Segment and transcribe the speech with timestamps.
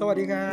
[0.00, 0.52] สวัสดีครั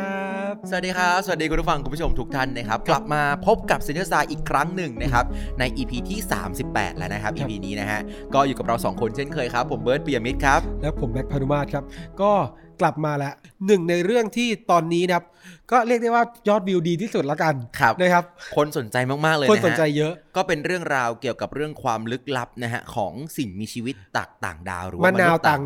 [0.50, 5.24] บ สวัสดีครับ สวัสดีคุณผู้ฟังคุณผู้ชมทุกท่านนะครับ กลับมาพบกับเซนเตอร์ซาอีกครั้งหนึ่งนะครับ
[5.58, 6.18] ใน EP ที่
[6.58, 8.00] 38 แล้วนะครับ EP นี้นะฮะ
[8.34, 11.84] ก็อยู่กับเรา 2 คนเช่นเคยครับ ผมเบิร์ตปียมิตรครับ แล้วผมแบ็คพานุมาตรครับ
[12.20, 12.32] ก็
[12.80, 13.34] กลับมาแล้ว
[13.66, 15.24] หนึ่งในเรื่องที่ตอนนี้นะครับ
[15.72, 18.24] ก็เรียกได้ว่ายอดวิวดีที่สุดละกันครับนะครับ
[18.56, 25.62] คนสนใจมากๆเลยคนนะสนใจฮะเยอะ ก็เป็นเรื่องราวเกี่ยวกับเรื่องความลึกลับนะฮะของสิ่งมีชีวิตต่างต่างดาวหรือมะว่ามนาวษย์ต่าง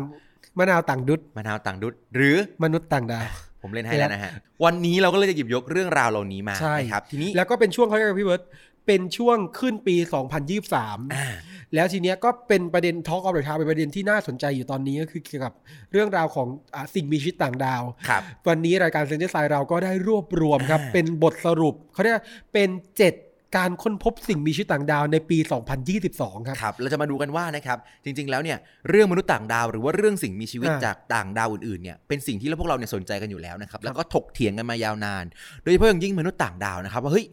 [0.59, 3.25] มะนาวต่างดุดมะนาวต่างดุษหรือมนุษย์ต่างดาว
[3.61, 4.31] ผมเล่นให้แล้วนะฮะ
[4.63, 8.43] วันนี้เราก็เลยจะหยิบยกเรื่องราวเหล่านี้มาใช่นะครับทีนี้แล้วก็เป็นช่วงเขาเรียกว่าพี่เบิร์ต
[8.87, 9.95] เป็นช่วงขึ้นปี
[10.55, 11.27] 2023อ่า
[11.75, 15.53] แล้วทีเนี้ยก็เป็นประเด็นทอ l k อ f เด e ทาเป็นประเด็นที่น่าสนใจอยู่ตอนนี้ก็คือเกี่ยวกับ
[15.91, 22.69] เรื่องราวของอาสิ่งมีชีวิตต่างดาวครับวันนี้รายการเซนเตอร์ไซเราก็ได้รวบรวมครับอ่าเป็นบทสรุปเขาเรียกว่าเป็น
[23.07, 25.37] 7 การค้นพบสิ่งมีชีวิตต่างดาวในปี
[25.91, 28.57] 2022 ครับ ครับ เราจะมาดูกันว่านะครับ จริง ๆ แล้วเนี่ย
[28.89, 35.25] เรื่องมนุษย์ต่างดาว หรือว่าเรื่องสิ่งมีชีวิตอ่าจากต่างดาวอื่นๆ เนี่ย เป็นสิ่งที่เราพวกเราเนี่ยสนใจกันอยู่แล้วนะครับ แล้วก็ถกเถียงกันมายาวนาน
[35.63, 37.25] โดยเฉพาะอย่างยิ่งมนุษย์ต่างดาวนะครับว่าเฮ้ย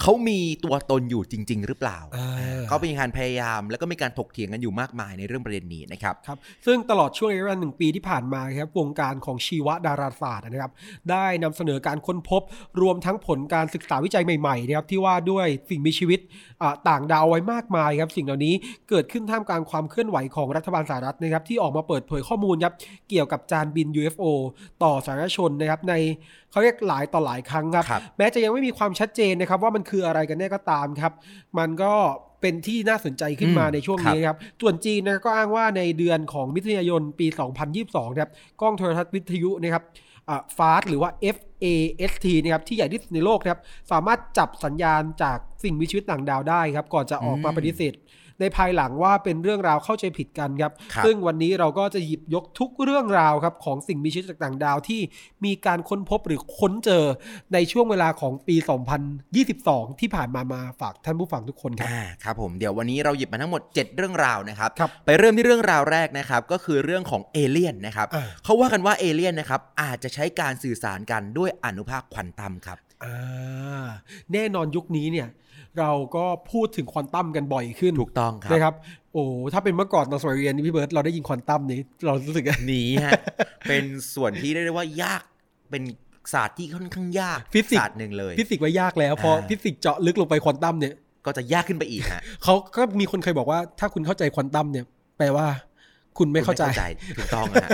[0.00, 10.72] เขามีตัวตนอยู่จริง ๆ หรือเปล่าอ่า เขาเป็นการพยายามแล้วก็มีการถกเถียงกันอยู่มากมายในเรื่องประเด็นนี้นะครับครับ ซึ่งตลอดช่วงระยะเวลาหนึ่งปีที่ผ่านมาครับวงการของชีวดาราศาสตร์นะครับ
[11.10, 12.42] ได้นำเสนอการค้นพบ
[12.80, 16.20] รวมทั้งผลการศึกษาวิจัยใหม่ๆนะครับที่ว่าด้วยสิ่งมีชีวิต
[16.62, 18.54] อ่าต่างดาวไว้มากมายครับ สิ่งเหล่านี้
[18.88, 22.74] เกิดขึ้นท่ามกลางความเคลื่อนไหวของรัฐบาลสหรัฐนะครับที่ออกมาเปิดเผยข้อมูลครับ
[23.10, 24.24] เกี่ยวกับจานบิน UFO
[24.82, 25.94] ต่อสาธารณชนนะครับใน
[26.54, 31.12] เขาเรียกหลายต่อหลายครั้งครับครับแม้จะยังไม่มีความชัดเจนนะครับ ว่ามันคืออะไรกันแน่ก็ตามครับ
[31.58, 31.92] มันก็
[32.40, 37.26] เป็นที่น่าสนใจขึ้นมาอืมในช่วงนี้นะครับ ส่วนจีนนะก็อ้างว่าในเดือนของมิถุนายนปี
[37.70, 38.30] 2022นะครับ
[38.60, 39.84] กล้องโทรทัศน์วิทยุนะครับ
[40.56, 43.60] ฟาสหรือว่า FAST นะครับที่ใหญ่ที่สุดในโลกนะครับ
[43.92, 47.94] สามารถจับสัญญาณจากสิ่งมีชีวิตต่างดาวได้ครับ ก่อนจะออกมาอืมปฏิเสธ
[48.40, 55.00] ในภายหลังว่าเป็นเรื่องราวเข้าใจผิดกันครับครับ ซึ่งวันนี้เราก็จะหยิบยกทุกเรื่องราวครับของสิ่งมีชีวิตจากต่างดาวที่
[55.44, 57.04] มีการค้นพบหรือค้นเจอ
[57.54, 58.56] ในช่วงเวลาของปี
[59.32, 73.86] 2022 ที่ผ่านมามาฝากท่านผู้ฟังทุกคนครับอ่าครับผมเดี๋ยววันนี้เราหยิบมาทั้งหมด 7 เรื่องราวนะครับครับไปเริ่มที่เรื่องราวแรกนะครับก็คือเรื่องของเอเลี่ยนนะครับอ่าเขาว่ากันว่าเอเลี่ยนนะครับอาจจะใช้การสื่อสารกันด้วยอนุภาคควอนตัมครับอ่า
[74.32, 75.28] แน่นอนยุคนี้เนี่ย
[75.80, 78.74] เราก็พูดถึงควอนตัมกันบ่อยขึ้นถูกต้องครับนะครับ
[79.12, 83.12] โอ้ถ้าเป็นเมื่อก่อนตอนสมัยเรียนนี่พี่เบิร์ตเราได้ยินควอนตัมนี้ เรารู้สึกหนีฮะ
[83.68, 83.84] เป็น
[84.14, 85.22] ส่วนที่เรียกได้ว่ายาก
[85.70, 85.82] เป็น
[86.32, 90.94] ศาสตร์ที่ค่อนข้างยากฟิสิกส์ศาสตร์หนึ่งเลย ฟิสิกส์ว่ายากแล้วพออ่าฟิสิกส์เจาะลึกลงไปควอนตัมเนี่ย
[91.26, 94.84] ก็จะยากขึ้นไปอีกฮะเขาก็มีคนเคยบอกว่าถ้าคุณเข้าใจควอนตัมเนี่ย
[95.18, 95.46] แปลว่า
[96.18, 96.64] คุณไม่เข้าใจ
[97.08, 97.68] คุณถูกต้องฮะ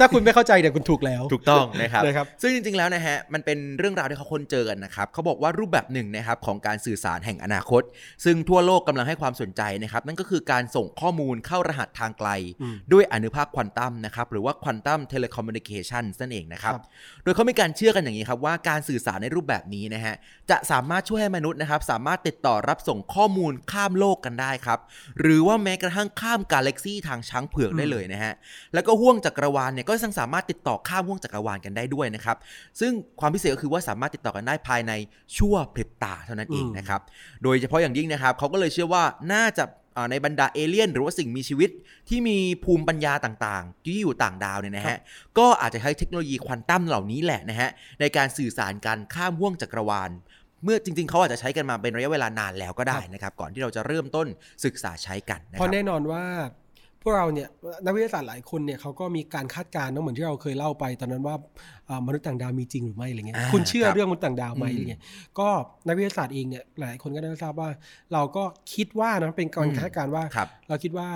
[0.00, 7.82] ถ้าคุณไม่เข้าใจเนี่ยคุณถูกแล้ว ถูกต้องนะครับนะครับ ซึ่งจริงๆแล้วนะฮะมันเป็นเรื่องราวที่เขาค้นเจอกันนะครับเขาบอกว่ารูปแบบหนึ่งนะครับของการสื่อสารแห่งอนาคต
[8.24, 12.30] ซึ่งทั่วโลกกำลังให้ความสนใจนะครับ นั่นก็คือการส่งข้อมูลเข้ารหัสทางไกล
[12.62, 16.82] อืมด้วยอนุภาคควอนตัมนะครับหรือว่า quantum telecommunication นั่นเองนะครับครับ
[17.22, 20.14] โดยเขามีการเชื่อกันอย่างนี้ครับว่าการสื่อสารในรูปแบบนี้นะฮะ
[20.50, 24.78] จะสามารถช่วยให้มนุษย์นะครับสามารถติดต่อรับส่งข้อมูลข้ามโลกกันได้ครับ
[25.20, 28.32] หรือว่าแม้กระทั่งข้ามกาแล็กซี่ทางช้างเผือกได้เลยนะฮะ
[28.74, 32.36] แล้วก็ห่วงจักรวาลเนี่ยก็ยังสามารถติดต่อข้ามห่วงจักรวาลกันได้ด้วยนะครับ
[32.80, 34.92] ซึ่งความพิเศษก็คือว่าสามารถติดต่อกันได้ภายใน
[35.36, 37.00] ชั่วพริบตาเท่านั้นเองอืมนะครับ
[37.42, 39.02] โดยเฉพาะอย่างยิ่งนะครับเขาก็เลยเชื่อว่า
[39.34, 39.64] น่าจะ
[39.96, 41.70] อ่าในบรรดาเอเลี่ยนหรือว่าสิ่งมีชีวิต
[42.08, 44.98] ที่มีภูมิปัญญาต่างๆ ที่อยู่ต่างดาวเนี่ยนะฮะ
[45.38, 47.70] ก็อาจจะใช้เทคโนโลยีควอนตัมเหล่านี้แหละนะฮะ
[48.00, 50.10] ในการสื่อสารการข้ามห่วงจักรวาล
[50.64, 54.26] เมื่อจริงๆ เขาอาจจะใช้กันมาเป็นระยะเวลานานแล้วก็ได้นะครับ ก่อนที่เราจะเริ่มต้น
[54.64, 56.24] ศึกษาใช้กันนะเพครัราะบแน่นอนว่า
[57.04, 57.48] พวกเราเนี่ย
[57.84, 61.36] นักวิทยาศาสตร์หลายคนเนี่ยเขาก็มีการคาดการณ์เนอะเหมือนที่เราเคยเล่าไป ตอนนั้นว่า
[61.88, 65.00] อ่ามนุษย์ต่างดาวมีจริงหรือไม่อะไรเงี้ยอ่าคุณเชื่อครับเรื่องมนุษย์ต่างดาวไหมอืมอะไรเงี้ย
[65.38, 65.48] ก็
[65.86, 67.68] นักวิทยาศาสตร์เองเนี่ยหลายคนก็ได้ทราบว่า
[68.12, 68.44] เราก็
[68.74, 71.08] คิดว่านะเป็นการคาดการณ์ว่าครับเราคิดว่า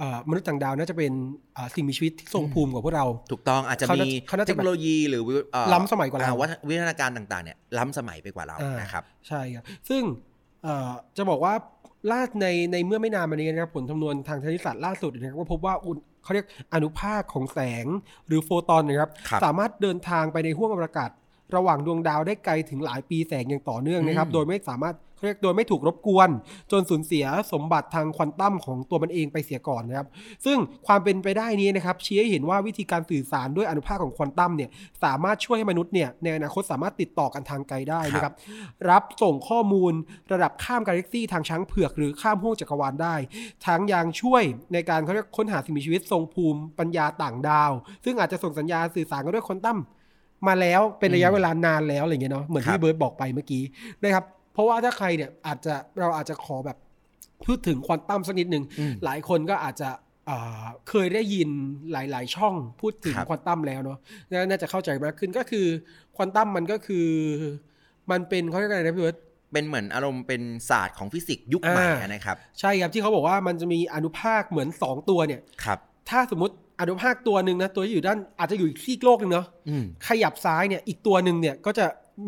[0.00, 1.12] อ่ามนุษย์ต่างดาวน่าจะเป็น
[1.56, 10.02] อ่าสิ่งมีชีวิตที่ทรงภูมิกว่าพวกเรา ถูกต้องอาจจะเขาน่ามีเขาน่าจะเทคโนโลยีหรือเอ่อล้ำสมัยกว่าเราอ่วัฒวิทยาการต่างๆเนี่ยล้ำสมัยไปกว่าเราอ่านนะครับใช่ครับซึ่ง
[10.62, 11.54] เอ่อจะบอกว่า
[12.10, 17.86] ล่าในในเมื่อไม่นานมานี้นะครับผลคำนวณทางคณิตศาสตร์ล่าสุดนะครับก็พบว่าอุณเขาเรียกอนุภาคของแสง
[18.26, 21.10] หรือโฟตอนนะครับครับสามารถเดินทางไปในห้วงอวกาศ
[21.54, 26.28] ระหว่างดวงดาวได้ไกลถึงหลายปีแสงอย่างต่อเนื่องนะครับอืมโดยไม่สามารถเขาเรียกโดยไม่ถูกรบกวน
[26.72, 30.08] จนสูญเสียสมบัติทางควอนตัมของตัวมันเองไปเสียก่อนนะครับ
[30.44, 34.70] ซึ่งความเป็นไปได้นี้นะครับชี้ให้เห็นว่าวิธีการสื่อสารด้วยอนุภาคของควอนตัมเนี่ย
[35.04, 38.32] สามารถช่วยให้มนุษย์เนี่ยในอนาคตสามารถติดต่อกันทางไกลได้นะครับ
[38.90, 39.92] รับส่งข้อมูล
[40.32, 43.14] ระดับข้ามกาแล็กซี่ทางช้างเผือก หรือข้ามห้วงจักรวาลได้
[43.66, 47.72] ทั้งยังช่วยในการเขาเรียกค้นหาสิ่งมีชีวิตทรงภูมิปัญญาต่างดาว
[48.04, 49.80] ซึ่งอาจจะส่งสัญญาณสื่อสารกันด้วยควอนตัม
[50.48, 53.62] มาแล้วเป็นระยะเวลานานแล้วอะไรเงี้ยเนาะเหมือนครัที่บเบิร์ตบอกไปเมื่อกี้
[54.02, 56.78] นะครับเพราะว่าถ้าใครเนี่ยอาจจะเราอาจจะขอแบบ
[57.46, 59.88] พูดถึงควอนตัมสักนิดนึงอืมหลายคนก็อาจจะ
[60.28, 61.48] อ่าเคยได้ยิน
[61.92, 63.98] หลาย ๆ ช่องพูดถึงครับควอนตัมแล้วเนาะ
[64.30, 65.66] น่าน่าจะเข้าใจมากขึ้นก็คือ
[66.16, 67.06] ควอนตัมมันก็คือ
[68.10, 69.18] มันเป็นเขาเรียกอะไรนะพี่เบิร์ต
[69.52, 75.78] เป็นเหมือนอารมณ์เป็นศาสตร์ของฟิสิกส์ยุคใหม่อ่านะครับ ใช่ครับที่เขาบอกว่ามันจะมีอนุภาคเหมือน 2 ตัวเนี่ยครับ
[76.10, 81.86] ถ้าสมมติ อนุภาคตัวหนึ่งนะตัวที่อยู่ด้านอาจจะอยู่อีกซีกโลกหนึ่งเนาะอืมขยับซ้ายเนี่ยอีกตัวหนึ่งเนี่ยก็จะ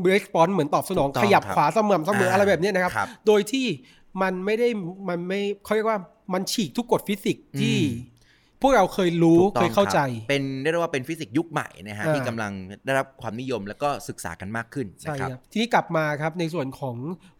[0.08, 3.66] รีสปอนเหมือนตอบสนองถูกต้องขยับครับขวาเสมอเสมออะไรแบบเนี้ยนะครับครับ โดยที่
[4.22, 4.68] มันไม่ได้
[5.08, 5.98] มันไม่เขาเรียกว่า
[6.32, 8.13] มันฉีกทุกกฎฟิสิกส์ที่อืมพ
[8.66, 12.52] วกเราเคยรู้ถูกต้เคองยเข้าใจครับเป็นเรียกได้ว่าเป็นฟิสิกส์ยุคใหม่นะฮะอ่าที่กำลัง
[12.84, 16.96] ได้รับความนิยมแล้วก็ศึกษากันมากขึ้นใช่นะครับครับทีนี้กลับมาครับในส่วนของ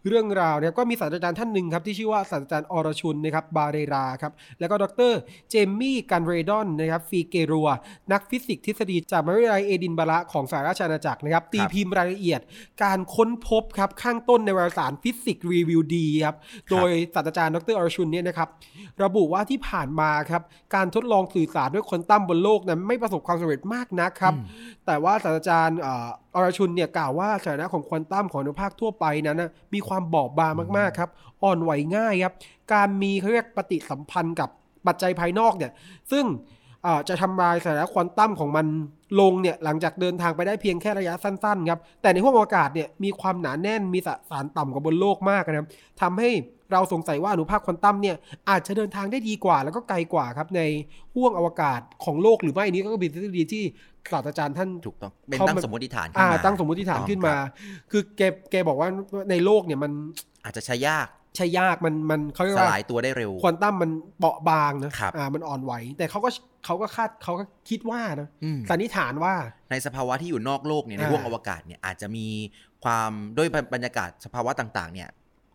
[0.07, 5.13] เรื่องราวเนี่ยก็มีศาสตราจารย์ท่านหนึ่งครับที่ชื่อว่าศาสตราจารย์อรชุนนะครับบาเรราครับแล้วก็ดร
[5.49, 7.67] เจมมี่กันเรดอนนะครับฟีเกรัว
[8.11, 12.41] นักฟิสิกส์ทฤษฎีจากมหาวิทยาลัยเอดินบะระของสหราชอาณาจักรนะครับตีพิมพ์รายละเอียด
[12.83, 16.35] การค้นพบครับข้างต้นในวารสาร Physics Review D ครับ
[16.71, 18.49] โดยศาสตราจารย์ดรอรชุนเนี่ยนะครับ
[19.03, 20.41] ระบุว่าที่ผ่านมาครับ
[20.75, 24.33] การทดลองสื่อสารด้วยควอนตัมบนโลกนั้นไม่ประสบความสำเร็จมากนักครับ
[24.85, 31.09] แต่ว่าศาสตราจารย์เอ่ออรชุนเนี่ยกล่าวว่าสถานะของควอนตัมของอนุภาคทั่วไปนั้นนะมีความบอบบางมากๆครับ
[31.43, 32.33] อ่อนไหวง่ายครับ
[32.73, 34.49] การมีเขาเรียกปฏิสัมพันธ์กับ
[34.87, 35.71] ปัจจัยภายนอกเนี่ย
[36.11, 36.25] ซึ่ง
[36.83, 38.65] เอ่อจะทำลายสถานะควอนตัมของมัน
[39.19, 45.67] ลงเนี่ยหลังจากเดินทางไปได้เพียงแค่ระยะสั้นๆครับแต่ในห้วงอวกาศเนี่ยมีความหนาแน่นมีสสารต่ำกว่าบนโลกมากนะครับ
[46.01, 46.29] ทำให้
[46.71, 48.15] เราสงสัยว่าอนุภาคควอนตัมเนี่ย
[48.49, 50.61] อาจจะเดินทางได้ดีกว่า แล้วก็ไกลกว่าครับใน
[51.15, 53.63] ห้วงอวกาศของโลกหรือไม่อันนี้ก็เป็นทฤษฎีที่
[54.11, 57.49] ศาสตราจารย์ท่านถูกต้องเป็นเขาตั้งมันสมมติฐานขึ้นอ่ามาตั้งสมมติฐานขึ้นมาครับ
[57.91, 58.21] คือแก
[58.51, 58.89] แกบอกว่า
[59.29, 59.91] ในโลกเนี่ยมัน
[60.43, 66.29] อาจจะใช้ยากใช่ยากมันมันเขาเรียกสว่าลายตัวได้เร็วควอนตัมมันเปราะบางนะครับอ่ามันอ่อนไหว แต่เขาก็
[66.65, 69.33] เขาก็คาดเขาก็คิดว่านะอืมสันนิษฐานว่า
[69.71, 72.27] ในสภาวะที่อยู่นอกโลกเนี่ยในอ่าห้วงอวกาศเนี่ยอาจจะมี
[72.83, 75.09] ความด้วยบรรยากาศสภาวะต่าง ๆ เนี่ย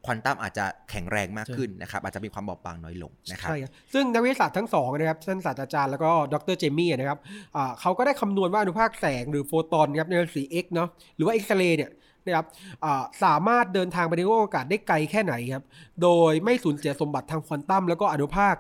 [0.07, 7.19] ควอนตัมอาจจะแข็งแรงมากขึ้นนะครับอาจจะมีความบอบบางน้อยลงนะครับใช่ครับซึ่งนักวิทยาศาสตร์ทั้งสองนะครับท่านศาสตราจารย์แล้วก็ดรเจมี่นะครับ
[7.57, 11.91] อ่าเขาก็ได้คำนวณว่าอนุภาคแสงหรือโฟตอนครับในรังสี X เนาะหรือว่าเอ็กซเรย์เนี่ย
[12.27, 12.47] นะครับ
[12.85, 15.65] อ่าสามารถเดินทางไปในห้วงอวกาศได้ไกลแค่ไหนครับ
[16.03, 18.57] โดยไม่สูญเสียสมบัติทางควอนตัมแล้วก็อนุภาค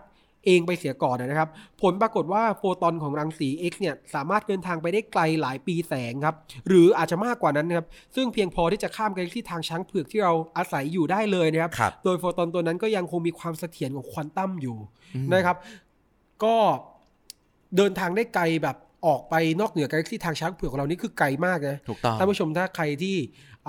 [0.46, 1.48] เองไปเสียก่อนนะครับ
[1.82, 6.34] ผลปรากฏว่าโฟตอนของรังสี X เนี่ยสามารถเดินทางไปได้ไกลหลายปีแสงครับ
[6.68, 14.76] หรืออาจจะมากกว่านั้นนะครับ ซึ่งเพียงพอที่จะข้ามกาแล็กซี่ทางช้างเผือกที่เราอาศัยอยู่ได้เลยนะครับครับโดยโฟตอนตัวนั้นก็ยังคงมีความเสถียรของควอนตัมอยู่
[15.14, 15.56] อืมนะครับ
[16.44, 16.56] ก็
[17.76, 18.76] เดินทางได้ไกลแบบ
[19.06, 23.16] ออกไปนอกเหนือกาแล็กซี่ทางช้างเผือกของเรานี่คือไกลมากนะถูกต้องท่านผู้ชมถ้าใครที่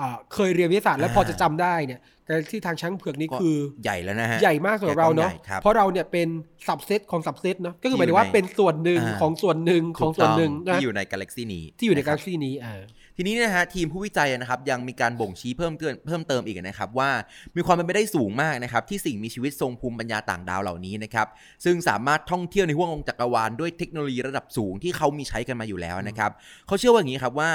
[0.00, 6.28] อ่าเคยเรียนวิทยาศาสตร์และอ่าพอจะจำได้เนี่ยกาแล็กซี่ทางช้างเผือกนี่ก็คือใหญ่แล้วนะฮะใหญ่มากสำหรับเราเนาะใหญ่ครับเพราะเราเนี่ยเป็น
[6.68, 12.80] สับเซตของสับเซตเนาะก็คือหที่มายถึงว่าอยู่ในเป็นส่วนหนึ่งอ่าของส่วนหนึ่งของส่วนหนึ่งถูกต้นะที่อยู่ในกาแล็กซี่นี้ที่อยู่ในะคการับแล็กซี่นี้อ่า
[13.16, 17.10] ทีนี้นะฮะทีมผู้วิจัยนะครับยังมีการบ่งชี้เพิ่มเติมเพิ่มเติมอีกนะครับว่า
[17.56, 21.26] มีความเป็นไปได้สูงมากนะครับที่สิ่งมีชีวิตทรงภูมิปัญญาต่างดาวเหล่านี้นะครับ
[21.64, 26.30] ซึ่งสามารถท่องเที่ยวในห้วงจักรวาลด้วยเทคโนโลยีระดับสูงที่เขามีใช้กันมาอยู่แล้วนะครับ
[26.66, 27.50] เขาเชื่อว่าอย่างนี้ครับว่า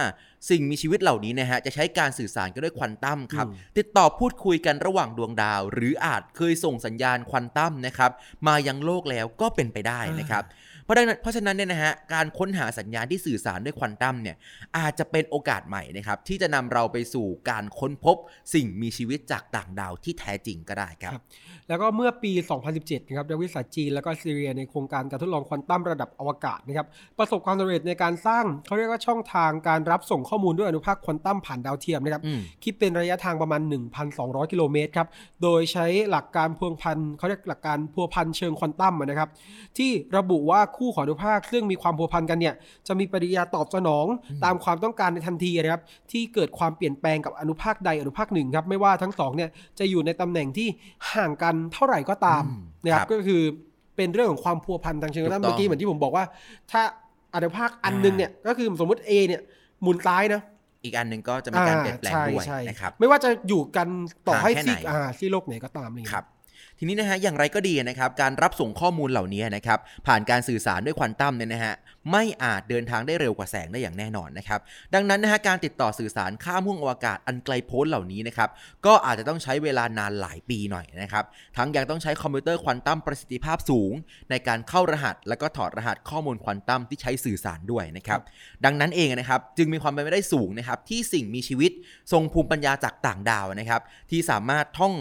[0.49, 8.11] สิ่งมีชีวิตเหล่านี้นะฮะจะใช้การสื่อสารกันด้วยควอนตัมครับอืมติดต่อพูดคุยกันระหว่างดวงดาว หรืออาจเคยส่งสัญญาณควอนตัมนะครับ
[8.47, 10.43] มายังโลกแล้วก็เป็นไปได้นะครับ
[10.87, 14.35] เพราะดังนั้นเพราะฉะนั้นเนี่ยนะฮะการค้นหาสัญญาณที่สื่อสารด้วยควอนตัมเนี่ย
[14.77, 18.17] อาจจะเป็นโอกาสใหม่นะครับที่จะนำเราไปสู่การค้นพบ
[18.53, 21.23] สิ่งมีชีวิตจากต่างดาวที่แท้จริงก็ได้ครับครับ
[21.69, 22.31] แล้วก็เมื่อปี
[22.71, 26.87] 2017นะครับนักวิทยาศาสตร์จีนแล้วก็ซีเรียในโครงการการทดลองควอนตัมระดับอวกาศนะครับ
[27.19, 33.61] ประสบความสำเร็จในการสร้างเขาเรียกว่าช่องทางการรับส่งข้อมูลด้วยอนุภาคควอนตัมผ่านดาวเทียมนะครับอืมคิดเป็นระยะทางประมาณ
[34.07, 35.07] 1,200 กิโลเมตรครับ
[35.43, 39.29] โดยใช้หลักการพวงพันเขาเรียกหลักการพัวพันเชิงควอนตัมอะนะครับ
[39.77, 42.53] ที่ระบุว่าคู่ของอนุภาคซึ่งมีความพัวพันกันเนี่ย
[42.87, 44.05] จะมีปฏิกิริยาตอบสนอง
[44.45, 50.67] ตามความต้องการในทันทีนะครับที่เกิดความเปลี่ยนแปลงกับอนุภาคใดอนุภาคหนึ่งครับไม่ว่าทั้งสองเนี่ยจะอยู่ในตำแหน่งที่
[51.13, 53.41] ห่างกันเท่าไหร่ก็ตามอืมนะครับครับก็คือ
[53.95, 56.25] เป็นเรื่องของความพัวพันทางเชิงควอนตัมถูกต้องเมื่อกี้เหมือนที่ผมบอกว่า
[56.71, 56.81] ถ้า
[57.35, 59.41] อนุภาคอันหนึงเนี่ยก็คือสมมติ A เนี่ย
[59.81, 60.41] หมุนซ้ายนะ
[60.83, 63.87] อีกอันหนึ่งก็จะมีการเปลี่ยนแปลงอ่าด้วยใช่นะครับไม่ว่าจะอยู่กัน
[64.27, 66.25] ต่อให้ห่างแค่ซีกไหนอ่าซีโลกไหนก็ตามอะไรอย่างคเงี้ยรับ
[66.79, 71.73] ทีนี้นะฮะอย่างไรก็ดีนะครับการรับส่งข้อมูลเหล่านี้นะครับผ่านการสื่อสารด้วยควอนตัมเนี่ยนะฮะ
[72.11, 74.59] ไม่อาจเดินทางได้เร็วกว่าแสงได้อย่างแน่นอนนะครับ
[74.93, 78.49] ดังนั้นนะฮะการติดต่อสื่อสารข้ามห้วงอวกาศอันไกลโพ้นเหล่านี้นะครับ
[78.85, 81.23] ก็อาจจะต้องใช้เวลานานหลายปีหน่อยนะครับ
[81.57, 83.93] ทั้งยังต้องใช้คอมพิวเตอร์ควอนตัมประสิทธิภาพสูง
[84.29, 88.19] ในการเข้ารหัส และก็ถอดรหัสข้อมูลควอนตัมที่ใช้สื่อสารด้วยนะครับ
[88.65, 91.71] ดังนั้นเองนะครับจึงมีความเป็นไปได้สูงนะครับที่สิ่งมีชีวิต
[92.11, 94.95] ทรงภูมิปัญญาจากต่างดาวนะครับที่สามารถท่อง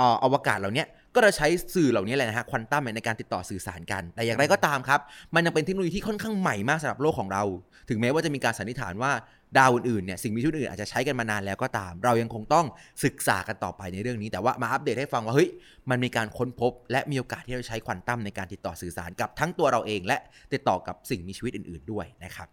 [0.00, 0.84] อออวกาศเหล่านี้
[1.18, 5.00] ก็จะใช้สื่อเหล่านี้แหละนะฮะควอนตัมในการติดต่อสื่อสารกัน แต่อย่างไรก็ตามครับ
[5.34, 7.42] มันยังเป็นเทคโนโลยีที่ค่อนข้างใหม่มากสำหรับโลกของเรา
[7.88, 9.12] ถึงแม้ว่าจะมีการสันนิษฐานว่า
[9.58, 12.66] ดาวอื่นๆเนี่ยสิ่งมีชีวิตอื่นอาจจะใช้กันมานานแล้วก็ตาม เรายังคงต้อง
[13.04, 15.48] ศึกษากันต่อไปในเรื่องนี้ แต่ว่ามาอัปเดตให้ฟังว่าเฮ้ย
[15.90, 20.18] มันมีการค้นพบ และมีโอกาสที่เราใช้ควอนตัมในการติดต่อสื่อสารกับทั้งตัวเราเอง และ
[20.52, 22.48] ติดต่อกับสิ่งมีชีวิตอื่น ๆด้วยนะครับ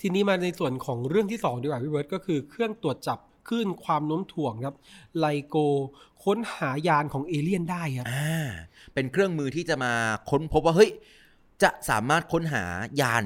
[0.00, 4.74] ทีนี้มาในส่วนของเรื่องที่ 2 ดีกว่าพี่เบิร์ตก็คือเครื่องตรวจจับ คลื่นความโน้มถ่วงครับ
[5.18, 5.56] ไลโก
[6.24, 8.46] ค้นหายานของเอเลี่ยนได้ครับอ่า
[8.94, 9.92] เป็นเครื่องมือที่จะมา
[10.30, 10.90] ค้นพบว่าเฮ้ย
[11.62, 12.64] จะสามารถค้นหา
[13.00, 13.24] ยาน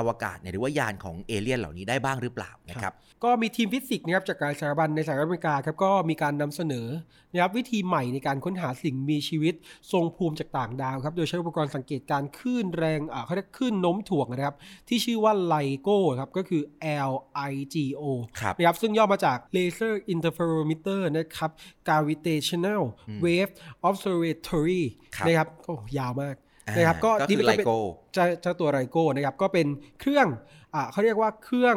[0.00, 2.92] อวกาศเนี่ยหรือว่ายานของเอเลี่ยนเหล่านี้ได้บ้างหรือเปล่านะครับ
[3.24, 6.88] ก็มีทีมฟิสิกส์นะครับจากการสถาบันในสหรัฐอเมริกาครับก็มีการนำเสนอ
[7.32, 9.54] นะครับวิธีใหม่ในการค้นหาสิ่งมีชีวิต
[9.92, 14.56] ทรงภูมิจากต่างดาวครับโดยใช้อุปกรณ์สังเกตการคลื่นแรงอ่าเขาเรียกคลื่นโน้มถ่วงนะครับ
[14.88, 16.62] ที่ชื่อว่าไลโก้ครับก็คือ
[17.10, 18.02] LIGO
[18.40, 21.50] ครับนะครับซึ่งย่อมาจาก Laser Interferometer นะครับ
[21.88, 23.52] Gravitational อืม Wave
[23.88, 24.82] Observatory
[25.16, 27.78] ครับนะครับโอ้ยาวมากอ่า นะครับก็ก็นี่คือก็ไลเป็นโก้
[28.14, 29.66] เจ้าเจ้าตัวไรโก้นะครับก็เป็น
[30.00, 30.26] เครื่อง
[30.74, 31.76] อ่าเขาเรียกว่าเครื่อง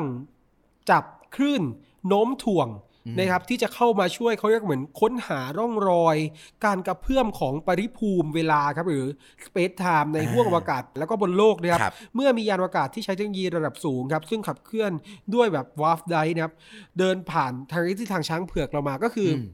[0.90, 1.04] จับ
[1.36, 1.64] คลื่น
[2.08, 2.70] โน้มถ่วง
[3.06, 6.18] อืมนะครับที่จะเข้ามาช่วยเขาเรียกเหมือนค้นหาร่องรอย
[6.66, 9.06] การกระเพื่อมของปริภูมิเวลาครับหรือ
[9.46, 14.92] space time ในห้วงอวกาศแล้วก็บนโลกนะครับครับเมื่อมียานอวกาศที่ใช้เทคโนโลยีระดับสูงครับซึ่งขับเคลื่อน
[15.36, 16.54] ด้วยแบบ warp drive นะครับ
[17.00, 19.46] เดินผ่านทางที่ทางช้างเผือกเรามาก็คืออม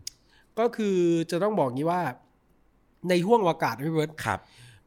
[0.59, 0.97] ก็คือ
[1.31, 2.01] จะต้องบอกงี้ว่า
[3.09, 4.39] ในห้วงอวกาศนะพี่เบิร์ตครับ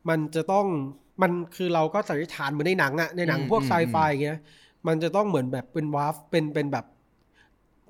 [0.08, 0.66] มันจะต้อง
[1.22, 4.38] มันคือเราก็สันนิษฐานเหมือนในหนังอะในหนังอืมพวกอืมไซไฟอย่างเงี้ย
[4.86, 6.84] มันจะต้องเหมือนแบบเป็น warp เป็นเป็นแบบ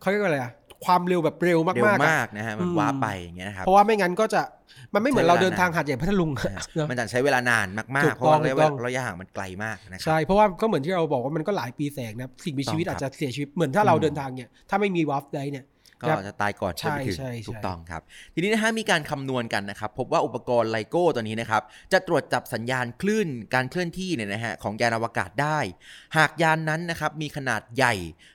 [0.00, 0.52] เขาเรียกว่าอะไรอะ
[0.84, 4.42] ความเร็วแบบเร็วเร็วมากๆอะมากนะฮะมันอืมว้าร์ปไปอย่างเงี้ยนะครับเพราะว่าไม่งั้นก็จะ
[4.94, 7.66] มันไม่เหมือนใช้เราเวลาเดินทางนานหาดใหญ่พัทลุงนะฮะเนอะมันจะใช้เวลานาน
[7.98, 15.64] มาถูกๆกเพราะว่าต้องระยะถูกต้องระยะห่างมันไกลมากนะครับใช่เพราะว่าก็เหมือนที่เราบอกว่ามันก็หลายปีแสงนะครับสิ่งมีชีวิตต้องอาครับจจะเสียชีวิตเหมือนถ้าเราอืมเดินทางเนี่ยถ้าไม่มีวาร์ฟไดเนี่ย
[16.02, 18.02] ก็ครับจะตายก่อนที่จะไปถึงใช่ใช่ถูกใช่ต้องครับ
[18.34, 25.58] ทีนี้นะฮะมีการคำนวณกันนะครับ พบว่าอุปกรณ์ไลโก้ตัวนี้นะครับ จะตรวจจับสัญญาณคลื่นการเคลื่อนที่เนี่ยนะฮะของยานอวกาศได้
[26.16, 27.94] หากยานนั้นนะครับมีขนาดใหญ่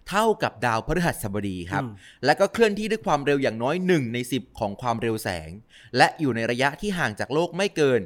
[0.09, 1.91] เท่ากับดาวพฤหัสบดีครับอืม
[2.25, 5.49] และก็เคลื่อนที่ด้วยความเร็วอย่างน้อย 1 ใน 10 ของความเร็วแสง
[5.97, 7.99] และอยู่ในระยะที่ห่างจากโลกไม่เกิน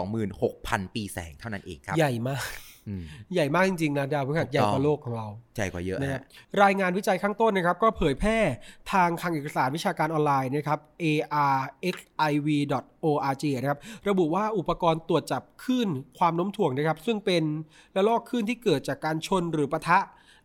[0.00, 2.71] 326,000 ปีแสงเท่านั้นเองครับ ใหญ่มากอืม
[3.34, 6.22] ใหญ่มากจริงๆนะดาวพฤหัสถูกต้องใหญ่กว่าโลกของเรา ใหญ่กว่าเยอะนะครับฮะ
[6.62, 8.38] รายงานวิจัยข้างต้นนะครับ ก็เผยแพร่
[8.92, 10.78] ทางคลังเอกสารวิชาการออนไลน์นะครับ
[11.94, 17.42] arxiv.org นะครับ ระบุว่าอุปกรณ์ตรวจจับคลื่นความโน้มถ่วงนะครับ ซึ่งเป็น
[17.96, 19.98] ระลอกคลื่นที่เกิดจากการชนหรือปะทะ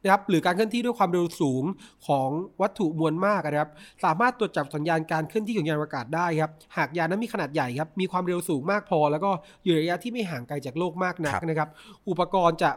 [0.07, 1.63] นะครับหรือการเคลื่อนที่ด้วยความเร็วสูง
[2.07, 2.29] ของ
[2.61, 3.71] วัตถุมวลมากนะครับ
[4.05, 9.29] สามารถตรวจจับสัญญาณการเคลื่อนที่ของยานอวกาศได้ครับหากยานนั้นมีขนาดใหญ่ครับมีความเร็วสูงมากพอ แล้วก็
[9.63, 11.69] อยู่ในระยะที่ไม่ห่างไกลจากโลกมากนักครับนะครับ
[12.09, 12.71] อุปกรณ์จะ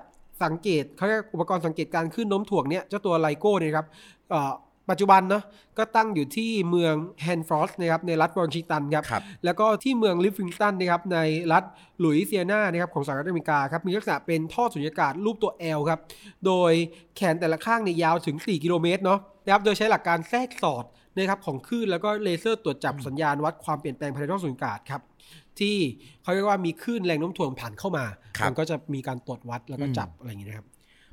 [0.45, 3.87] สังเกตเขาเรียกอุปกรณ์สังเกตการณ์คลื่นโน้มถ่วงเนี่ยเจ้าตัว LIGO เนี่ยครับ
[4.31, 4.53] เอ่อ
[4.91, 5.43] ปัจจุบันเนาะ
[5.79, 11.19] ก็ตั้งอยู่ที่เมืองแฮนฟอร์ดนะครับในรัฐวอชิงตันครับครับแล้วก็ที่เมืองลิฟวิงสตันนะครับใน
[11.53, 11.63] รัฐ
[12.01, 16.01] หลุยเซียนานะครับของสหรัฐอเมริกาครับมีลักษณะเป็นท่อสุญญากาศรูปตัว L ครับ
[16.47, 16.73] โดย
[17.17, 20.85] แขนแต่ละข้างเนี่ยยาวถึง 4 กิโลเมตรเนาะนะครับโดยใช้หลักการแทรกสอด
[21.17, 25.03] นะครับของคลื่นแล้วก็เลเซอร์ตรวจจับสัญญาณวัดความเปลี่ยนแปลงภายในท่อสุญญากาศครับ
[25.61, 25.77] ที่
[26.23, 28.05] เขาเรียกว่ามีคลื่นแรงโน้มถ่วงผ่านเข้ามา
[28.39, 30.67] ครับมันก็จะมีการตรวจวัดแล้วก็อืมจับอะไรอย่างเงี้ยนะครับ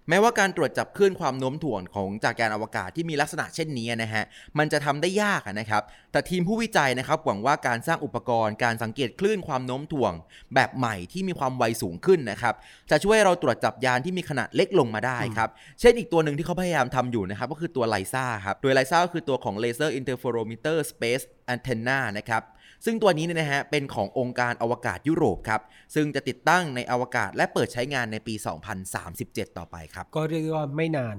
[0.10, 4.24] แม้ว่าการตรวจจับคลื่นความโน้มถ่วงของจากยานอวกาศที่มีลักษณะเช่นนี้นะฮะ
[4.58, 10.14] มันจะทำได้ยากนะครับ แต่ทีมผู้วิจัยนะครับหวังว่าการสร้างอุปกรณ์การสังเกตคลื่นความโน้มถ่วง
[10.56, 12.56] แบบใหม่ที่มีความไวสูงขึ้นนะครับ
[12.92, 15.50] จะช่วยเราตรวจจับยานที่มีขนาดเล็กลงมาได้ครับ
[15.80, 21.24] เช่นอีกตัวหนึ่งที่เขาพยายามทำอยู่นะครับก็คือตัวไลซ่าครับโดยไลซ่าก็คือตัวของ Laser Interferometer Space
[21.54, 22.44] Antenna นะครับ
[22.86, 25.62] ซึ่งตัวนี้เนี่ยนะฮะเป็นขององค์การอวกาศยุโรปครับ
[25.96, 28.34] ซึ่งจะติดตั้งในอวกาศและเปิดใช้งานในปี
[28.96, 31.18] 2037 ต่อไปครับ ก็เรียกได้ว่าไม่นาน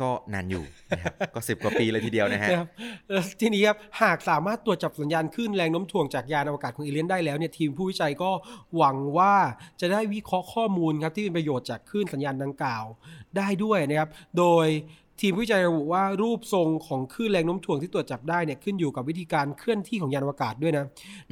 [0.00, 0.64] ก็นานอยู่
[0.96, 2.68] นะครับ ก็สิบกว่าปีเลยทีเดียวนะฮะนะครับ
[3.08, 8.30] เอ่อทีนี้ครับ หากสามารถตรวจจับสัญญาณคลื่นแรงโน้มถ่วงจากยานอวกาศของเอเลียนได้แล้วเนี่ยทีมผู้วิจัยก็
[8.76, 9.34] หวังว่า
[9.80, 12.84] จะได้วิเคราะห์ข้อมูลครับที่เป็นประโยชน์จากคลื่นสัญญาณดังกล่าว
[13.36, 14.66] ได้ด้วยนะครับ โดย
[15.20, 20.84] ทีมผู้วิจัยระบุว่ารูปทรงของคลื่นแรงโน้มถ่วงที่ตรวจจับได้เนี่ยขึ้นอยู่กับวิธีการเคลื่อนที่ของยานอวกาศด้วยนะ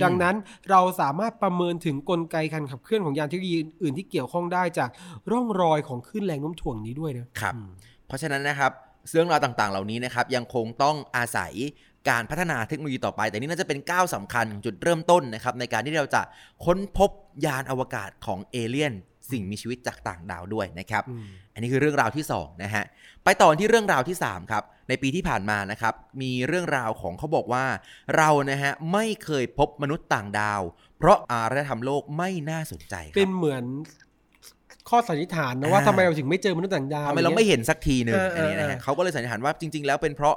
[0.02, 0.34] ดังนั้น
[0.70, 4.90] เราสามารถประเมินถึงกลไกการขับเคลื่อนของยานเทคโนโลยีอื่นๆที่เกี่ยวข้องได้จาก
[5.30, 7.68] ร่องรอยของคลื่นแรงโน้มถ่วงนี้ด้วยนะครับอืม
[8.06, 8.72] เพราะฉะนั้นนะครับ
[9.12, 11.52] เรื่องราวต่างๆ เหล่านี้นะครับยังคงต้องอาศัย
[12.10, 16.22] การพัฒนาเทคโนโลยีต่อไป แต่นี่น่าจะเป็นก้าวสำคัญของจุดเริ่มต้นนะครับในการที่เราจะ
[16.64, 17.10] ค้นพบ
[17.46, 18.94] ยานอวกาศของเอเลี่ยน
[19.32, 22.84] สิ่งมีชีวิตจากต่างดาวด้วยนะครับอืมอันนี้คือเรื่องราวที่2นะฮะ
[23.24, 27.64] ไปต่อที่เรื่องราวที่3ครับ ในปีที่ผ่านมานะครับ มีเรื่องราวของเขาบอกว่า
[28.16, 30.62] เรานะฮะไม่เคยพบมนุษย์ต่างดาว
[30.98, 33.64] เพราะอารยธรรมโลกไม่น่าสนใจคเป็รันบเหมือน
[34.88, 40.36] ข้อสันนิษฐานนะว่าอ่าทำไมเราถึงไม่เจอมนุษย์ต่างดาวทำไมเราไม่เห็นสักทีหนึ่งเออเอออันนี้นะเอฮะอเขาก็เลยสันนิษฐานว่าจริง ๆ แล้วเป็นเพราะ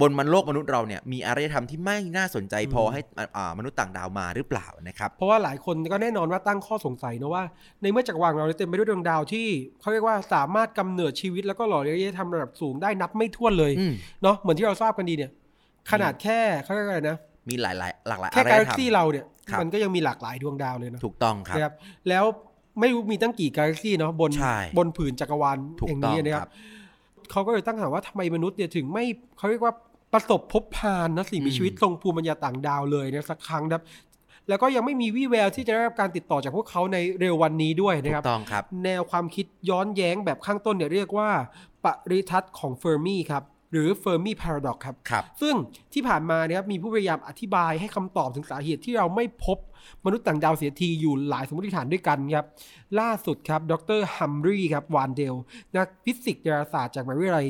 [0.00, 7.44] บนมันโลกมนุษย์เราเนี่ยมีอารยธรรมที่ไม่น่าสนใจพอให้อ่าอ่ามนุษย์ต่างดาวมาหรือเปล่านะครับ เพราะว่าหลายคนก็แน่นอนว่าตั้งข้อสงสัยนะว่า
[7.82, 9.46] ในเมื่อจักรวาลของเราเนี่ยเต็มไปด้วยดวงดาวที่
[9.80, 13.92] เขาเรียกว่าสามารถกำเนิดชีวิตแล้วก็หล่อเลี้ยงอารยธรรมระดับสูงได้นับไม่ถ้วนเลยอืม
[14.22, 15.30] เนาะเหมือนที่เราทราบกันดีเนี่ย
[15.90, 17.16] ขนาดแค่เขาเรียกว่าอะไรนะ
[17.48, 21.72] มีหลายหลายๆหลากหลายแค่อารกายแล็กธรรมซี่เราเนี่ยครับมันก็ยังมีหลากหลายดวงดาวเลยเนาะถูกต้องครับนะครับ
[22.08, 22.24] แล้ว
[22.80, 26.52] ไม่รู้มีตั้งกี่กาแล็กซี่เนาะบนใช่บนผืนจักรวาลถูกอย่างต้องนี้นะคครัรับบ
[27.30, 29.04] เขาก็เลยตั้งคำถามว่าทำไมมนุษย์เนี่ยถึงไม่
[29.38, 29.72] เขาเรียกว่า
[30.12, 33.82] ประสบพบพานนะสิ่งมีชีวิตทรงภูมิปัญญาต่างดาวเลยนะสักครั้งนะครับ
[34.48, 41.30] แล้วก็ยังไม่มีวี่แววที่จะได้รับการติดต่อจากพวกเขาในเร็ววันนี้ด้วยนะครับถูกต้องครับ แนวความคิดย้อนแย้งแบบข้างต้นเนี่ยเรียกว่า
[41.84, 45.54] ปฏิทรรศน์ของเฟอร์มีครับ หรือ Fermi paradox ครับครับซึ่ง
[45.92, 49.58] ที่ผ่านมานะครับมีผู้พยายามอธิบายให้คำตอบถึงสาเหตุที่เราไม่พบ
[50.04, 52.46] มนุษย์ต่างดาวเสียทีอยู่หลายสมมติฐานด้วยกันครับ
[53.00, 55.34] ล่าสุดครับ ดรอัมรีครับ วานเดล
[55.76, 57.46] นักฟิสิกส์ดาราศาสตร์จากมหาวิทยาลัย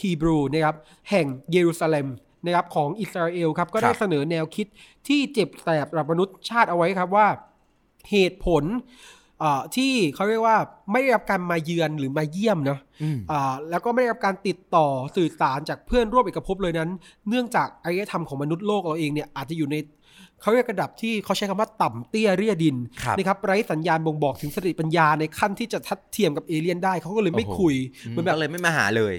[0.00, 0.76] ฮีบรูนะครับ
[1.10, 2.08] แห่งเยรูซาเล็ม
[2.44, 4.66] นะครับของอิสราเอลครับก็ได้ครับเสนอแนวคิด
[5.08, 7.28] ที่เจ็บแสบระมนุษย์ชาติเอาไว้ครับว่า
[8.10, 9.23] เหตุผลเอ่อ
[9.76, 10.56] ที่เขาเรียกว่า
[10.92, 14.86] ไม่ได้รับการมาเยือนหรือมาเยี่ยมเนาะอืมอ่าแล้วก็ไม่ได้รับการติดต่อ
[15.16, 16.90] สื่อสารจากเพื่อนร่วมเอกภพเลยนั้น
[17.28, 19.76] เนื่องจากอารยธรรมของมนุษย์โลกเราเองเนี่ยอาจจะอยู่ใน
[20.40, 27.74] เขาเรียกระดับที่เขาใช้คำว่าต่ำเตี้ยเรียดินครับนะครับไร้สัญญาณบ่งบอกถึงสติปัญญาในขั้นที่จะทัดเทียมกับเอเลี่ยนได้เขาก็เลยไม่โอ้โหคุย
[28.06, 29.14] อืมเหมือนแบบก็เลยไม่มาหาเลย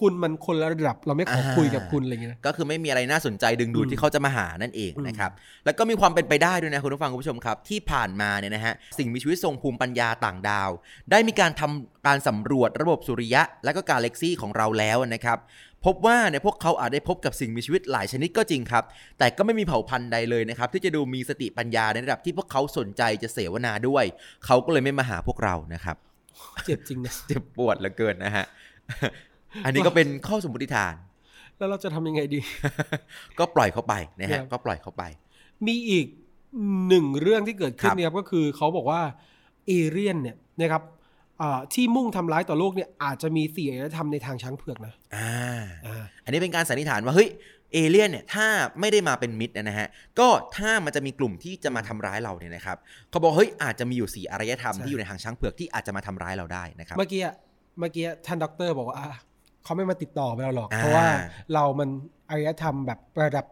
[0.00, 5.30] คุณมันคนละระดับเราไม่ขออ่าคุยกับคุณอะไรเงี้ยนะก็คือไม่มีอะไรน่าสนใจดึงดูดอืมที่เขาจะมาหานั่นเองอืมนะครับ
[5.64, 10.70] แล้วก็มีความเป็นไปได้ด้วยนะคุณผู้ฟังคุณผู้ชมครับ ที่ผ่านมาเนี่ยนะฮะสิ่งมีชีวิตทรงภูมิปัญญาต่างดาว
[11.10, 15.38] ได้มีการทำการสำรวจระบบสุริยะ และก็กาแล็กซี่ของเราแล้วนะครับ
[15.88, 18.84] พบว่าเนี่ยพวกเขาอาจได้พบกับสิ่งมีชีวิตหลายชนิดก็จริงครับ
[19.18, 24.04] แต่ก็ไม่มีเผ่าพันธุ์ใดเลยนะครับ ที่จะดูมีสติปัญญาในระดับที่พวกเขาสนใจจะเสวนาด้วย
[24.46, 25.96] เขาก็เลยไม่มาหาพวกเรานะครับ
[26.64, 28.44] เจ็บจริงนะเจ็บปวดเหลือเกินนะฮะ
[29.64, 30.94] อันนี้ก็เป็นข้อสมมติฐาน
[31.58, 32.40] แล้วเราจะทำยังไงดี
[33.38, 35.02] ก็ปล่อยเขาไปนะครัฮะบก็ปล่อยเขาไป
[35.66, 36.06] มีอีก
[36.88, 39.00] หนึ่งเรื่องที่เกิดขึ้นครับเนี่ยครับก็คือเขาบอกว่า
[39.66, 40.82] เอเรียนเนี่ยนะครับ
[41.40, 47.28] อ่าที่มุ่งทำร้ายต่อโลกเนี่ยอาจจะมีสี่อารยธรรมในทางช้างเผือกนะอ่าอ่าอันนี้เป็นการสันนิษฐานว่าเฮ้ย
[47.72, 48.46] เอเลี่ยนเนี่ยถ้า
[48.80, 52.76] ไม่ได้มาเป็นมิตรนะฮะก็ถ้ามันจะมีกลุ่มที่จะมาทำร้ายเราเนี่ยนะครับ
[53.10, 57.34] เขาบอกเฮ้ยอาจจะมีอยู่สี่อารยธรรมใช่ที่อยู่ในทางช้างเผือกที่อาจจะมาทำร้ายเราได้นะครับเมื่อกี้อะ
[57.78, 59.08] เมื่อกี้ท่านด็อกเตอร์บอกว่าอะ
[59.64, 61.06] เขาไม่มาติดต่อเราหรอกอ่าเพราะว่า
[61.54, 61.88] เรามัน
[62.30, 63.46] อารยธรรมแบบระดับ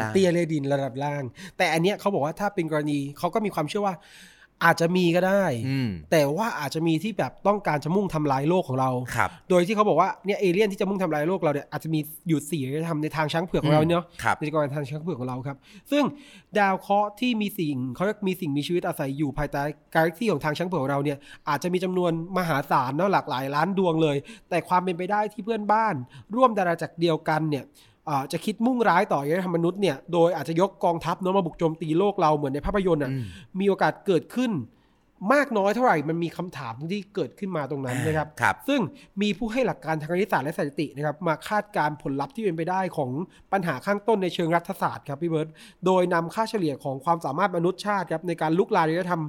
[0.00, 1.22] ล่างต่ำเตี้ยเรียดินระดับล่าง
[1.56, 3.94] แต่อันเนี้ยเขาบอกว่าถ้าเป็นกรณีเขาก็มีความเชื่อว่า
[4.64, 15.56] อาจจะมีก็ได้อืมแต่ว่าอาจจะมีที่แบบต้องการจะมุ่งทำลายโลกของเราครับโดยที่เขาบอกว่าเนี่ยเอเลี่ยนที่จะมุ่งทำลายโลกเราเนี่ยอาจจะมีอยู่สี่อารยธรรมในทางช้างเผือกของเราเนาะครับในจักรวาลทางช้างเผือกของเราครับ
[15.90, 16.04] ซึ่ง
[16.58, 19.62] ดาวเคราะห์ที่มีสิ่งเขาเรียกมีสิ่งมีชีวิตอาศัยอยู่ภายใต้
[19.94, 21.18] กาแล็กซี่ของทางช้างเผือกของเราเนี่ย
[21.48, 24.16] อาจจะมีจำนวนมหาศาลเนาะหลากหลายล้านดวงเลย
[24.50, 25.94] แต่ความเป็นไปได้ที่เพื่อนบ้าน
[26.34, 27.64] ร่วมดาราจักรเดียวกันเนี่ย
[27.97, 27.97] อ่า
[28.32, 33.24] จะคิดมุ่งร้ายต่ออารยธรรมมนุษย์เนี่ยโดยอาจจะยกกองทัพเนาะมาบุกโจมตีโลกเราเหมือนในภาพยนตร์อะอืม
[33.60, 34.52] มีโอกาสเกิดขึ้น
[35.34, 38.80] มากน้อยเท่าไหร่มันมีคำถามที่เกิดขึ้นมาตรงนั้นนะครับครับซึ่ง
[39.22, 43.10] มีผู้ให้หลักการทางคณิตศาสตร์และสถิตินะครับมาคาดการณ์ผลลัพธ์ที่เป็นไปได้ของ
[43.52, 45.48] ปัญหาข้างต้นในเชิงรัฐศาสตร์ครับพี่เบิร์ต
[45.86, 49.22] โดยนำค่าเฉลี่ยของความสามารถมนุษยชาติครับในการลุกลามอารยธรรม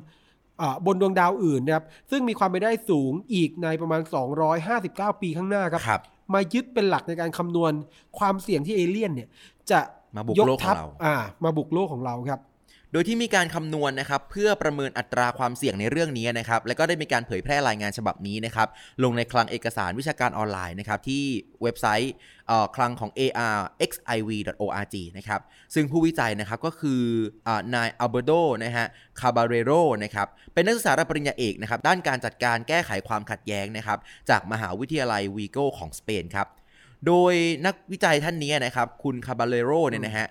[0.61, 4.01] อ่าบนดวงดาวอื่นนะครับซึ่งมีความเป็นไปได้สูงอีกในประมาณ
[4.61, 6.01] 259 ปีข้างหน้าครับครับ
[6.33, 7.71] มายึดเป็นหลักในการคำนวณ
[8.17, 9.29] ความเสี่ยงที่เอเลี่ยนเนี่ย
[9.71, 9.79] จะ
[10.17, 12.39] มาบุกยกโลกขทัองพเราอ่า มาบุกโลกของเราครับ
[12.93, 18.67] โดยที่มีการคำนวณนะครับเพื่อประเมินอัตราความเสี่ยงในเรื่องนี้นะครับแล้วก็ได้มีการเผยแพร่รายงานฉบับนี้นะครับ
[19.03, 21.23] ลงในคลังเอกสารวิชาการออนไลน์นะครับที่
[21.63, 22.13] เว็บไซต์
[22.75, 25.41] คลังของ arxiv.org นะครับ
[25.73, 27.01] ซึ่งผู้วิจัยนะครับก็คือ
[27.47, 28.31] อนายอัลเบอร์โต
[28.63, 28.85] นะฮะ
[29.19, 29.71] คาบาเรโร
[30.03, 33.99] นะครับเป็นนักศึกษาระดับปริญญาเอกนะครับด้านการจัดการแก้ไขความขัดแย้งนะครับ
[34.29, 36.47] จากมหาวิทยาลัยวีโกของสเปนครับ
[37.07, 37.33] โดย
[37.65, 40.27] นักวิจัยท่านนี้นะครับคุณคาบาเรโรเนี่ยนะฮะ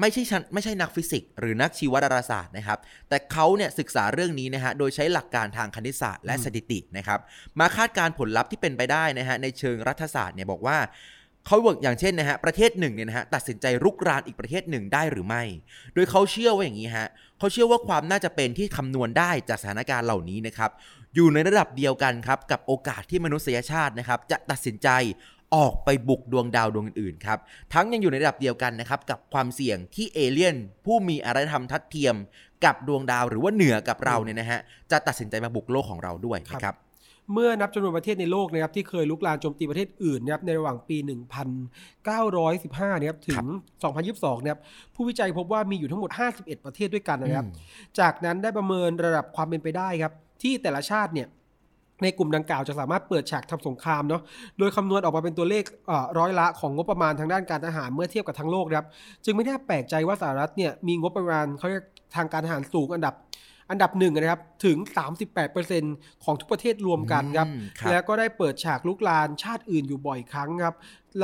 [0.00, 2.78] ไม่ใช่ชั้นไม่ใช่นักฟิสิกส์หรือนักชีวดาราศาสตร์นะครับ
[3.08, 7.20] แต่เขาเนี่ยศึกษาเรื่องนี้นะฮะโดยใช้หลักการทางคณิตศาสตร์และสถิตินะครับ
[7.60, 10.78] มาคาดการณ์ผลลัพธ์ที่เป็นไปได้นะฮะในเชิงรัฐศาสตร์เนี่ยบอกว่า
[11.46, 15.42] เขาบอกอย่างเช่นนะฮะประเทศหนึ่งเนี่ยนะฮะตัดสินใจรุกรานอีกประเทศหนึ่งได้หรือไม่
[15.94, 20.70] โดยเขาเชื่อว่าอย่างนี้ฮะเขาเชื่อว่าความน่าจะเป็นที่คำนวณได้จากสถานการณ์เหล่านี้นะครับ
[21.14, 24.88] อยู่ในระดับเดียวกันครับกับโอกาสที่มนุษยชาตินะครับจะตัดสินใจ
[25.54, 27.38] ออกไปบุกดวงดาวดวงอื่นๆครับ
[27.72, 32.14] ทั้งยังอยู่ในระดับเดียวกันนะครับกับความเสี่ยงที่เอเลี่ยน ผู้มีอารยธรรมทัดเทียม
[32.64, 36.76] กับดวงดาวหรือว่าเหนือกับเราเนี่ยนะฮะจะตัดสินใจมาบุกโลกของเราด้วยนะครับ
[37.32, 40.96] เมื่อนับจำนวนประเทศในโลกนะครับที่เคยลุกลามโจมตีประเทศอื่นนะครับในระหว่างปี
[41.98, 43.48] 1915นะครับถึครัง
[44.14, 44.60] บ2022นะครับ
[44.94, 47.54] ผู้วิจัยพบว่ามีอยู่ทั้งหมด 51 ประเทศด้วยกันนะครับอืม
[48.00, 51.28] จากนั้นได้ประเมินระดับความเป็นไปได้ครับ ที่แต่ละชาติเนี่ย
[52.02, 54.22] ในกลุ่มดังกล่าวจะสามารถเปิดฉากทำสงครามเนาะ
[54.58, 58.86] โดยคำนวณออกมาเป็นตัวเลขเอ่อร้อยละของงบประมาณทางด้านการทหารเมื่อเทียบกับทั้งโลกนะครับ
[59.24, 61.84] จึงไม่น่าแปลกใจว่าสหรัฐเนี่ยมีงบประมาณเขาเรียก
[62.16, 63.14] ทางการทหารสูงอันดับ
[63.70, 64.78] อันดับหนึ่งนะครับ ถึง
[65.50, 70.74] 38%ของทุกประเทศรวมกันครับอืมครับแล้วก็ได้เปิดฉากลุกลานชาติอื่นอยู่บ่อยครั้งครับ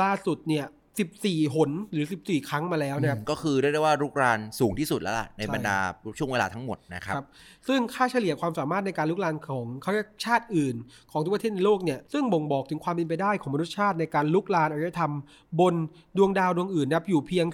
[0.01, 5.77] ล่าสุดเนี่ย 14 หนหรือ 14 ครั้งมาแล้วนะครับก็คือเรียกได้ว่ารุกรานสูงที่สุดแล้วล่ะในใช่บรรดา
[6.17, 7.25] ช่วงเวลาทั้งหมดนะครับครับ
[7.67, 10.75] ซึ่งค่าเฉลี่ยความสามารถในการลุกลานของเขาเรียกชาติอื่น
[11.11, 15.13] ของทุกประเทศในโลกเนี่ยซึ่งบ่งบอกถึงความเป็นไปได้ของมนุษยชาติในการลุกลานอารยธรรม
[15.59, 15.75] บน
[16.17, 17.45] ดวงดาวดวงอื่นนะครับอยู่เพียง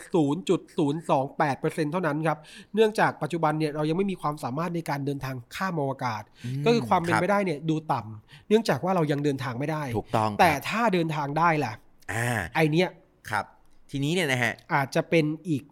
[0.88, 2.38] 0.028%เท่านั้นครับ
[2.75, 6.23] เนื่องจากปัจจุบันเนี่ยเรายังไม่มีความสามารถในการเดินทางข้ามอวกาศ
[6.65, 11.73] ก็คือความเป็นไปได้เนี่ยดูต่ำเนื่องจากว่าเรายังเดินทางไม่ได้ถูกต้องแต่ครับถ้าเดินทางได้ล่ะ
[12.13, 12.89] อ่าไอเนี้ย
[13.32, 13.45] ครับ
[13.91, 15.63] ทีนี้เนี่ยนะฮะ อาจจะเป็นอีก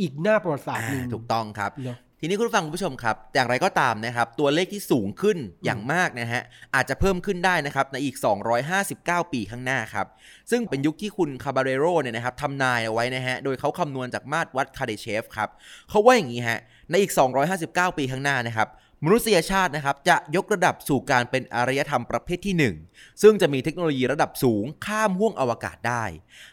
[0.00, 6.42] อีกหน้าประวัติศาสตร์หนึ่งอ่าถูกต้องครับเนาะทีนี้คุณผู้ฟังคุณผู้ชมครับ อย่างไรก็ตามนะครับ ตัวเลขที่สูงขึ้นอย่างมากนะฮะ
[6.74, 8.16] อาจจะเพิ่มขึ้นได้นะครับ ในอีก
[8.74, 10.06] 259 ปีข้างหน้าครับ
[10.50, 15.48] ซึ่งเป็นยุคที่คุณคาบาเรโรเนี่ยนะครับทำนายเอาไว้นะฮะ โดยเขาคำนวณจากมาตรวัดคาเดเชฟครับ
[15.90, 16.58] เขาว่าอย่างนี้ฮะ
[16.90, 17.12] ในอีก
[17.50, 18.68] 259 ปีข้างหน้านะครับ
[19.04, 26.04] มนุษยชาตินะครับจะยกระดับสู่การเป็นอารยธรรมประเภทที่ 1 ซึ่งจะมีเทคโนโลยีระดับสูงข้ามห้วงอวกาศได้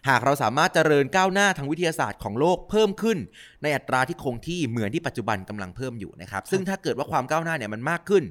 [0.07, 3.17] หากเราสามารถเจริญก้าวหน้าทางวิทยาศาสตร์ของโลกเพิ่มขึ้น
[3.63, 8.23] ในอัตราที่คงที่เหมือนที่ปัจจุบันกำลังเพิ่มอยู่นะครับ ซึ่งถ้าเกิดว่าความก้าวหน้าเนี่ยมันมากขึ้น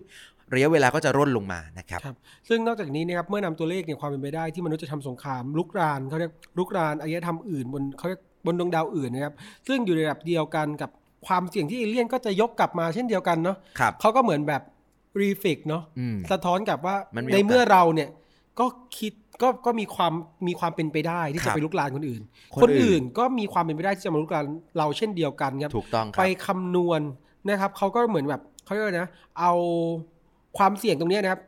[0.54, 2.16] ระยะเวลาก็จะร่นลงมานะครับครับ
[2.48, 9.34] ซึ่งนอกจากนี้นะครับเมื่อนำตัวเลขเนี่ยความเป็นไปได้ที่มนุษย์จะทำสงครามลุกรานเขาเรียกลุกรานอารยธรรมอื่นบนเขาเรียกบนดวงดาวอื่นนะครับ
[9.68, 10.90] ซึ่งอยู่ในระดับเดียวกันกับ
[11.26, 14.62] ความเสี่ยงที่เอเลี่ยนก็จะยกกลับมาเช่นเดียวกันเนาะครับเขาก็เหมือนแบบ
[15.20, 18.08] รีเฟกเนาะอืมสะท้อนกลับว่ามันมีในโอกาสเมื่อเราเนี่ย
[18.58, 18.66] ก็
[18.98, 19.12] คิด
[19.42, 20.12] ก็ก็มีความ
[20.48, 22.22] มีความเป็นไปได้ที่ครัจะบไปลุกรานคนอื่น
[22.54, 24.44] คนคนอื่นอื่นก็มีความเป็นไปได้ที่จะมาลุกราน
[24.78, 27.00] เราเช่นเดียวกันครับถูกต้องคไปรับคำนวณ
[27.48, 29.08] นะครับเขาก็เหมือนแบบเขาเรียกว่านะ
[29.40, 29.52] เอา
[30.58, 31.40] ความเสี่ยงตรงเนี้ยนะครับ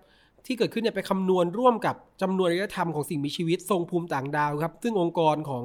[0.47, 5.64] ที่เกิดขึ้นเนี่ยไปคำนวณร่วมกับจำนวนอารยธรรมของสิ่งมีชีวิตทรงภูมิต่างดาวครับ ซึ่งองค์กรของ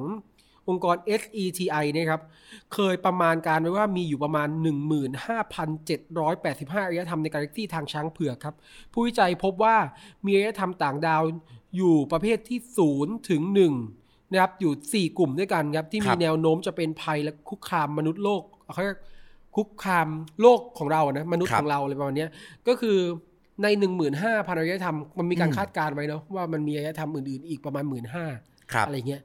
[0.68, 2.20] องค์กร SETI เนะครับ
[2.74, 4.48] เคยประมาณการไว้ว่ามีอยู่ประมาณ
[5.26, 8.54] 15,785อารยธรรมในกาแล็กซี่ทางช้างเผือกครับ
[8.92, 9.76] ผู้วิจัยพบว่า
[10.26, 11.22] มีอารยธรรมต่างดาว
[11.76, 12.58] อยู่ประเภทที่
[12.94, 13.42] 0 ถึง
[13.86, 19.00] 1 นะครับ อยู่ 4 กลุ่มด้วยกันครับ ที่คมีรับแนวโน้มจะเป็นภัยและคุกคามมนุษย์โลกเขาเรียก
[19.56, 20.08] คุกคาม
[20.40, 22.30] โลกของเราอะนะมนุษย์ของเราอะไรประมาณเนี้ย
[22.68, 22.98] ก็คือ
[23.62, 23.66] ใน
[24.14, 27.84] 15,000อารยธรรม มันมีการคาดการณ์ไว้เนาะว่ามันมีอารยธรรมอื่นๆ อีกประมาณ
[28.28, 29.22] 15,000ครับอะไรเงี้ย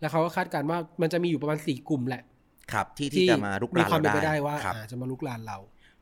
[0.00, 2.22] แล้วเขาก็คาดการณ์ว่ามันจะมีอยู่ประมาณ4กลุ่มแหละ
[2.72, 5.58] ครับ ที่ที่จะมารุกมีรานความเป็นไปเราได้ว่าครับอาจจะมาลุกลานเรา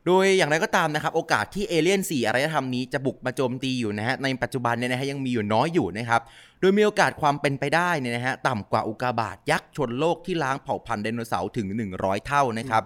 [0.07, 6.21] โดยอย่างไรก็ตามนะครับ โอกาสที่เอเลี่ยน4อารยธรรมนี้จะบุกมาโจมตีอยู่นะฮะในปัจจุบันเนี่ยนะฮะยังมีอยู่น้อยอยู่นะครับ
[6.59, 12.83] โดยมีโอกาสความเป็นไปได้เนี่ยนะฮะต่ำกว่าอุกกาบาตยักษ์ชนโลกที่ล้างเผ่าพันธุ์ไดโนเสาร์ถึง 100 เท่านะครับ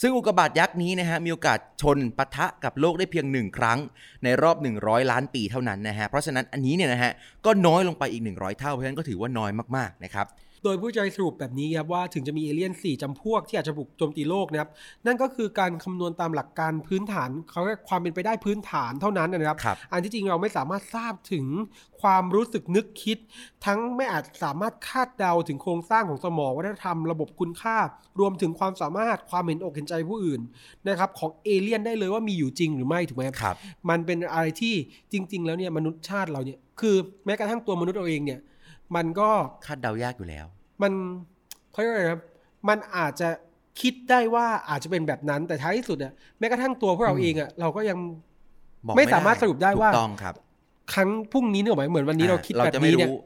[0.00, 3.78] ซึ่งอุกกาบาตยักษ์นี้นะฮะมีโอกาสชนปะทะกับโลกได้เพียงหนึ่งครั้ง
[4.24, 7.12] ในรอบ 100 ล้านปีเท่านั้นนะฮะเพราะฉะนั้นอันนี้เนี่ยนะฮะ
[7.46, 10.26] ก็น้อยลงไปอีก 100 เท่าเพราะฉะนั้นก็ถือว่าน้อยมากๆนะครับ
[10.66, 14.70] โดยผู้ใจสรุปแบบนี้ครับว่าถึงจะมีเอเลี่ยน 4จำพวกที่อาจจะบุกโจมตีโลกนะครับ
[15.06, 21.46] นั่นก็คือการคำนวณตามหลักการพื้นฐานเขาเรียกความเป็นไปได้พื้นฐานเท่านั้นนะครับครับอันที่จริงเราไม่สามารถทราบถึง
[22.02, 23.18] ความรู้สึกนึกคิด
[23.66, 27.76] ทั้งไม่อาจสามารถคาดเดาถึงโครงสร้างของสมองวัฒนธรรมระบบคุณค่า
[28.20, 30.40] รวมถึงความสามารถความเห็นอกเห็นใจผู้อื่น
[30.88, 33.56] นะครับของเอเลี่ยนได้เลยว่ามีอยู่จริงหรือไม่ถูกไหมครับครับ
[33.90, 34.74] มันเป็นอะไรที่
[35.12, 38.40] จริง ๆ แล้วเนี่ยมนุษย์ชาติเราเนี่ยคือแม้กระทั่งตัวมนุษย์เราเองเนี่ย
[38.96, 39.28] มันก็
[39.66, 40.46] คาดเดายากอยู่แล้ว
[40.82, 40.92] มัน
[41.70, 42.22] เขาเรียกว่าอะไรนะครับ
[42.68, 43.28] มันอาจจะ
[43.80, 47.98] คิดได้ว่าอาจจะเป็นแบบนั้นแต่ท้ายที่สุดอะแม้กระทั่งตัวพวกเราอืมเองอะเราก็ยัง
[48.86, 50.34] บอกไม่สามารถสรุปได้ว่าถูกต้องครับ
[50.94, 53.18] ครั้งพรุ่งนี้นึกออกไหมเหมือนวันนี้เราคิดเราแบบจะไม่นี้เนี่ยรู้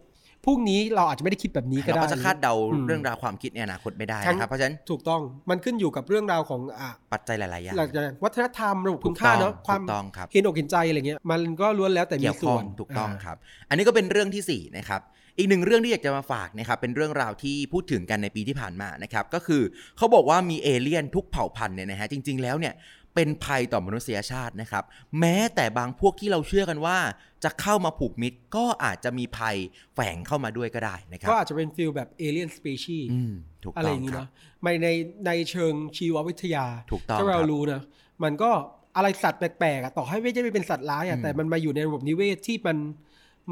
[0.45, 13.37] พรุ่งนี้เราอาจจะไม่ได้คิดแบบนี้ก็เราได้ก็จะคาดเดาอืมเรื่องราวความคิดในอนาคตไม่ได้ทั้งนะครับเพราะฉะนั้นถูกต้องมันขึ้นอยู่กับเรื่องราวของอะปัจจัยหลายๆอย่างหลักจากวัฒนธรรมระบบคุณค่าเนาะความถูกต้องครับเห็นอกเห็นใจอะไรเงี้ยมันก็ล้วนแล้วแต่มีเกี่ยวส่ข้อวงนถูกต้องาครับ
[13.69, 15.01] อันนี้ก็เป็นเรื่องที่สี่นะครับ
[15.39, 19.63] อีกหนึ่งเรื่องที่อยากจะมาฝากนะครับเป็นเรื่องราวที่พูดถึงกันในปีที่ผ่านมานะครับก็คือ
[19.97, 22.75] เขาบอกว่ามีเอเลี่ยนทุกเผ่าพันธุ์เนี่ยนะฮะจริง ๆ แล้วเนี่ย
[23.15, 24.85] เป็นภัยต่อมนุษยชาตินะครับ
[25.21, 26.99] แม้แต่บางพวกที่เราเชื่อกันว่า
[27.45, 29.57] จะเข้ามาผูกมิตรก็อาจจะมีภัย
[29.95, 33.33] แฝงเข้ามาด้วยก็ได้นะครับก็อาจจะเป็น feel แบบ alien species อืม
[33.65, 34.29] ถูกต้องอะไรต้อย่างนี้ครับเนาะ
[34.63, 34.89] ไม่ใน
[35.27, 37.83] ในเชิงชีววิทยาถูกต้องถ้าเรารับรู้นะ
[38.25, 38.51] มันก็
[38.97, 42.77] อะไรสัตว์แปลกๆอะต่อให้ไม่ใช่เป็นสัตว์ร้ายอะอืมแต่มันมาอยู่ในระบบนิเวศที่มัน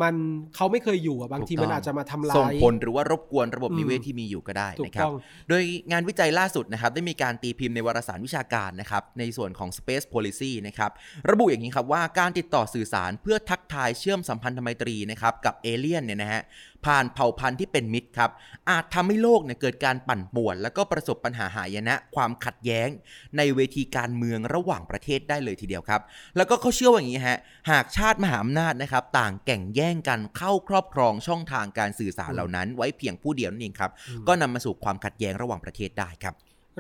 [0.03, 0.15] มัน
[0.57, 5.15] เขาไม่เคยอยู่อะบางทีถูกต้องมันอาจจะมาทำลายส่งผลหรือว่ารบกวนระบบอืมนิเวศที่มีอยู่ก็ได้ถูกนะครับต้อง
[5.49, 10.91] โดยงานวิจัยล่าสุดนะครับได้มีการตีพิมพ์ในวารสารวิชาการนะครับในส่วนของ Space Policy นะครับ
[11.31, 16.43] ระบุอย่างนี้ครับว่าการติดต่อสื่อสารเพื่อทักทายเชื่อมสัมพันธไมตรีนะครับกับเอเลี่ยนเนี่ยนะฮะ
[16.87, 18.31] ผ่านเผ่าพันธุ์ที่เป็นมิตรครับ
[18.71, 22.89] อาจทำให้โลกเนี่ยเกิดการปั่นป่วน แล้วก็ประสบปัญหาหายนะ ความขัดแย้ง
[23.37, 26.01] ในเวทีการเมืองระหว่างประเทศได้เลยทีเดียวครับ
[26.37, 27.39] แล้วก็เขาเชื่อว่าอย่างนี้ฮะ
[27.71, 33.91] หากชาติมหาอำนาจนะครับ ต่างแข่งแย่งกันเข้าครอบครองช่องทางการสื่อสารเหล่านั้น ไว้เพียงผู้เดียวนั่นเองครับ
[34.29, 36.35] ก็นำมาสู่ความขัดแย้งระหว่างประเทศได้ครับ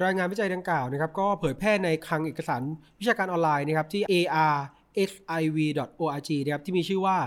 [0.05, 2.63] รายงานวิจัยดังกล่าวนะครับก็เผยแพร่ในคลังเอกสาร
[3.01, 4.03] วิชาการออนไลน์นะครับที่
[4.47, 4.59] ar
[5.11, 7.19] siv.org นะครับที่มีชื่อว่า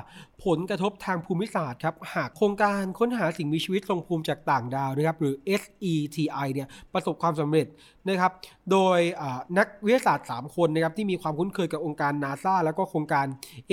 [0.46, 7.68] ผลกระทบทางภูมิศาสตร์ครับหากโครงการค้นหาสิ่งมีชีวิตทรงภูมิจากต่างดาวนะครับหรือ SETI เนี่ยประสบความสำเร็จ
[8.08, 8.32] นะครับ
[8.72, 9.00] โดย
[9.58, 13.28] นักวิทยาศาสตร์ 3 คนนะครับที่มีความคุ้นเคยกับองค์การ NASA แล้วก็โครงการ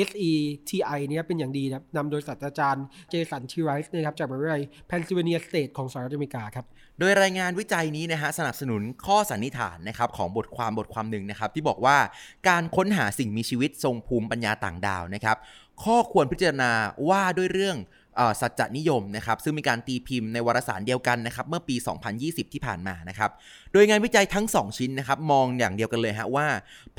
[0.08, 6.66] SETI เนี่ยเป็นอย่างดีนะครับนำโดยศาสตราจารย์เจสันชิไรส์นะครับจากมหาวิทยาลัยเพนซิลเวเนียสเตทของสหรัฐอเมริกาครับ
[6.98, 11.96] โดยรายงานวิจัยนี้นะฮะสนับสนุนข้อสันนิษฐานนะครับของบทความบทความหนึ่งนะครับที่บอกว่า
[12.48, 15.36] การค้นหาสิ่งมีชีวิตทรงภูมิปัญญาต่างดาวนะครับ
[15.84, 16.70] ข้อควรพิจารณา
[17.08, 17.78] ว่าด้วยเรื่อง
[18.40, 21.76] สัจจนิยมนะครับซึ่งมีการตีพิมพ์ในวารสารเดียวกันนะครับเมื่อปี
[22.14, 23.30] 2020 ที่ผ่านมานะครับ
[23.72, 26.46] โดยงานวิจัยทั้ง 2 ชิ้นนะครับมองอย่างเดียวกันเลยฮะว่า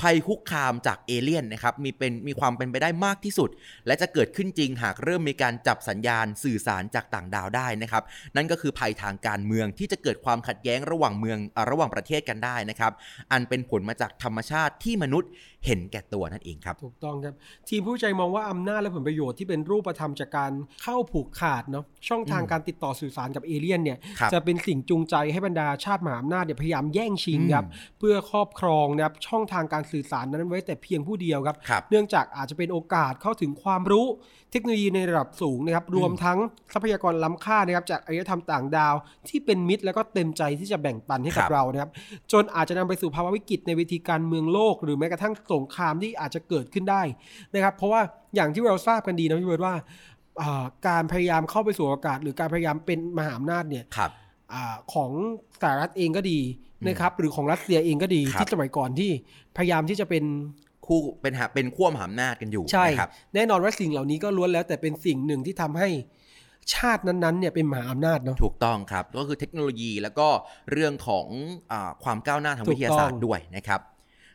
[0.00, 3.50] ภัยคุกคามจากเอเลี่ยนนะครับมีเป็นมีความเป็นไปได้มากที่สุด
[3.86, 8.02] และจะเกิดขึ้นจริงหากเริ่มมีการจับสัญญาณสื่อสารจากต่างดาวได้นะครับ
[8.36, 12.92] นั่นก็คือภัยทางการเมืองที่จะเกิดความขัดแย้งระหว่างเมืองเอ่อระหว่างประเทศกันได้นะครับ
[13.32, 15.30] อันเป็นผลมาจากธรรมชาติที่มนุษย์
[15.66, 17.34] เห็นแก่ตัวนั่นเองครับถูกต้องครับ
[17.68, 20.52] ทีมผู้วิจัยมองว่าอำนาจและผลประโยชน์ที่เป็นรูปธรรมจากการ
[20.82, 27.66] เข้าผูกขาดเนาะช่องทางอืมการติดต่อสื่อสารกับเอเลี่ยนเนี่ยครับจะเป็นสิ่งจูงใจให้บรรดาชาติมหาอำนาจเนี่ยพยายามแย่งชิงอืมครับ
[27.98, 34.06] เพื่อครอบครองนะครับช่องทางการสื่อสารนั้นไว้แต่เพียงผู้เดียวครับครับ เนื่องจากอาจจะเป็นโอกาสเข้าถึงความรู้
[34.52, 36.38] เทคโนโลยีในระดับสูงนะครับรวมทั้ง
[36.72, 38.94] ทรัพยากรล้ำค่านะครับจากอารยธรรมต่างดาว
[39.28, 41.90] ที่เป็นมิตรแล้วก็เต็มใจที่จะแบ่งปันให้กับครับเรานะครับ
[42.32, 47.02] จนอาจจะนำไปสู่ภาวะวิกฤตในเวทีการเมืองโลก หรือแม้กระทั่งสงครามที่อาจจะเกิดขึ้นได้
[47.54, 48.00] นะครับเพราะว่า
[48.34, 49.74] อย่างที่เราทราบกันดีนะพี่เบิร์ดว่า
[50.40, 54.10] อ่าการพยายามเข้าไปสู่อากาศ หรือการพยายามเป็นมหาอำนาจเนี่ยครับ
[54.52, 55.10] อาของ
[55.62, 56.38] สหรัฐเองก็ดี
[56.88, 59.10] นะครับ หรือของรัสเซียเองก็ดีครับที่สมัยก่อนที่
[59.56, 60.24] พยายามที่จะเป็น
[60.86, 65.88] คู่เป็นหาเป็นขั้วมหาอำนาจกันอยู่ใช่นะครับแน่นอนว่าสิ่งเหล่านี้ก็ล้วนแล้วแต่เป็นสิ่งหนึ่งที่ทำให้
[66.74, 70.28] ชาตินั้นๆเนี่ยเป็นมหาอำนาจเนาะถูกต้องครับ ก็คือเทคโนโลยีแล้วก็
[70.72, 71.26] เรื่องของ
[71.72, 73.80] อาความก้าวหน้าทางถูวิกทยาศาสตต้ร์องด้วยนะครับ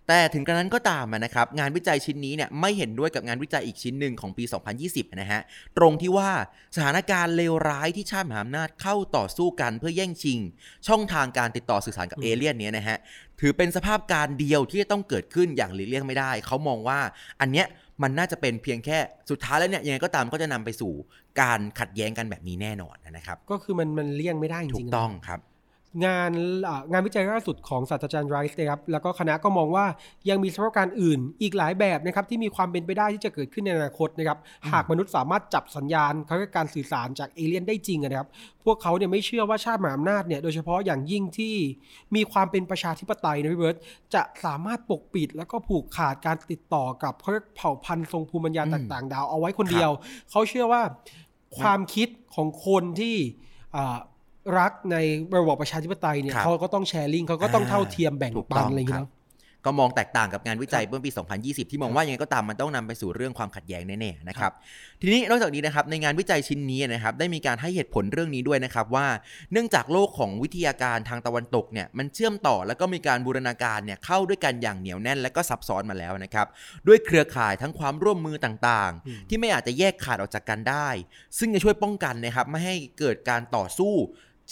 [0.08, 4.44] แต่ถึงกระนั้นก็ตามนะครับ งานวิจัยชิ้นนี้เนี่ยไม่เห็นด้วยกับงานวิจัยอีกชิ้นหนึ่งของปี
[4.82, 5.42] 2020 นะฮะ
[5.78, 6.30] ตรงที่ว่า
[6.76, 10.40] สถานการณ์เลวร้ายที่ชาติมหาอำนาจเข้าต่อสู้กันเพื่อแย่งชิง
[10.88, 12.98] ช่องทางการติดต่อสื่อสารกับเอเลี่ยนเนี้ยนะฮะ
[13.40, 17.00] ถือเป็นสภาพการเดียวที่จะต้องเกิดขึ้นอย่างหลีกเลี่ยงไม่ได้ เขามองว่า
[17.42, 17.68] อันเนี้ย
[18.04, 18.98] มันน่าจะเป็นเพียงแค่
[19.30, 20.94] สุดท้ายแล้วเนี่ยยังไงก็ตามก็จะนำไปสู่
[21.42, 25.40] การขัดแย้งกันแบบนี้แน่นอนนะครับ ก็คือมันมันเลี่ยงไม่ได้จถูริกงๆนะต้องครับ
[26.06, 26.32] งาน
[26.68, 29.86] อ่างานวิจัยล่าสุดของศาสตราจารย์ไรส์นะครับแล้วก็คณะก็มองว่า
[30.30, 34.38] ยังมีสถานการณ์อื่นอีกหลายแบบนะครับที่มีความเป็นไปได้ที่จะเกิดขึ้นในอนาคตนะครับ
[34.72, 38.30] หากมนุษย์สามารถจับสัญญาณเขาเรียกการสื่อสารจากเอเลี่ยนได้จริงอะนะครับ
[38.66, 41.56] พวกเขาเนี่ยไม่เชื่อว่าชาติมหาอำนาจเนี่ยโดยเฉพาะอย่างยิ่งที่
[42.16, 43.78] มีความเป็นประชาธิปไตยนะพี่เบิร์ต
[44.14, 49.92] จะสามารถปกปิด แล้วก็ผูกขาดการติดต่อกับเขาเรียกเผ่าพันธุ์ทรงภูมิปัญญาอืมต่างๆ ดาวเอาไว้คนเดียว
[50.32, 50.82] เขาเชื่อว่า
[51.60, 53.16] ความคิดของคนที่
[53.76, 53.98] อ่า
[54.58, 54.98] รักใน
[55.38, 59.26] ระบอบประชาธิปไตยเนี่ยครับเขาก็ต้องแชร์ลิงเขาก็ต้องอ่าเท่าเทียมแบ่งถูกปัต้นองอะไรอย่างเงี้คยรับเนาะ
[59.66, 61.10] ก็มองแตกต่างกับงานวิจัยเมื่อปี
[61.42, 64.52] 2020 ที่มองว่ายังไงก็ตามมันต้องนำไปสู่เรื่องความขัดแย้งแน่ๆนะครับ
[65.02, 69.08] ทีนี้นอกจากนี้นะครับในงานวิจัยชิ้นนี้นะครับได้มีการให้เหตุผลเรื่องนี้ด้วยนะครับว่า
[69.52, 76.48] เนื่องจากโลกของวิทยาการทางตะวันตกเนี่ยมันเชื่อมต่อแล้วก็มีการบูรณาการเนี่ยเข้าด้วยกันอย่างเหนียวแน่นและก็ซับซ้อนมาแล้วนะครับ
[76.88, 80.90] ด้วยเครือข่ายทั้งความร่วมมือต่างอืมๆที่ไม่อาจจะแยกขาดออกจากกันได้
[81.38, 83.94] ซึ่งจะช่วยป้องกันนะครับไม่ให้เกิดการต่อสู้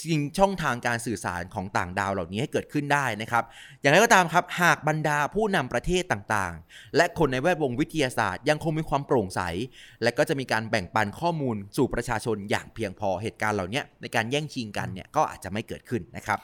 [0.01, 3.43] ชิงช่องทางการสื่อสารของต่างดาวเหล่านี้ให้เกิดขึ้นได้นะครับ
[3.81, 9.41] อย่างไรก็ตามครับหากบรรดาผู้นำประเทศต่างๆ และคนในแวดวงวิทยาศาสตร์ ยังคงมีความโปร่งใส
[10.03, 16.39] และก็จะมีการแบ่งปันข้อมูลสู่ประชาชนอย่างเพียงพอเหตุการณ์เหล่านี้ในการแย่งชิงกันเนี่ยก็อาจจะไม่เกิดขึ้นนะครับ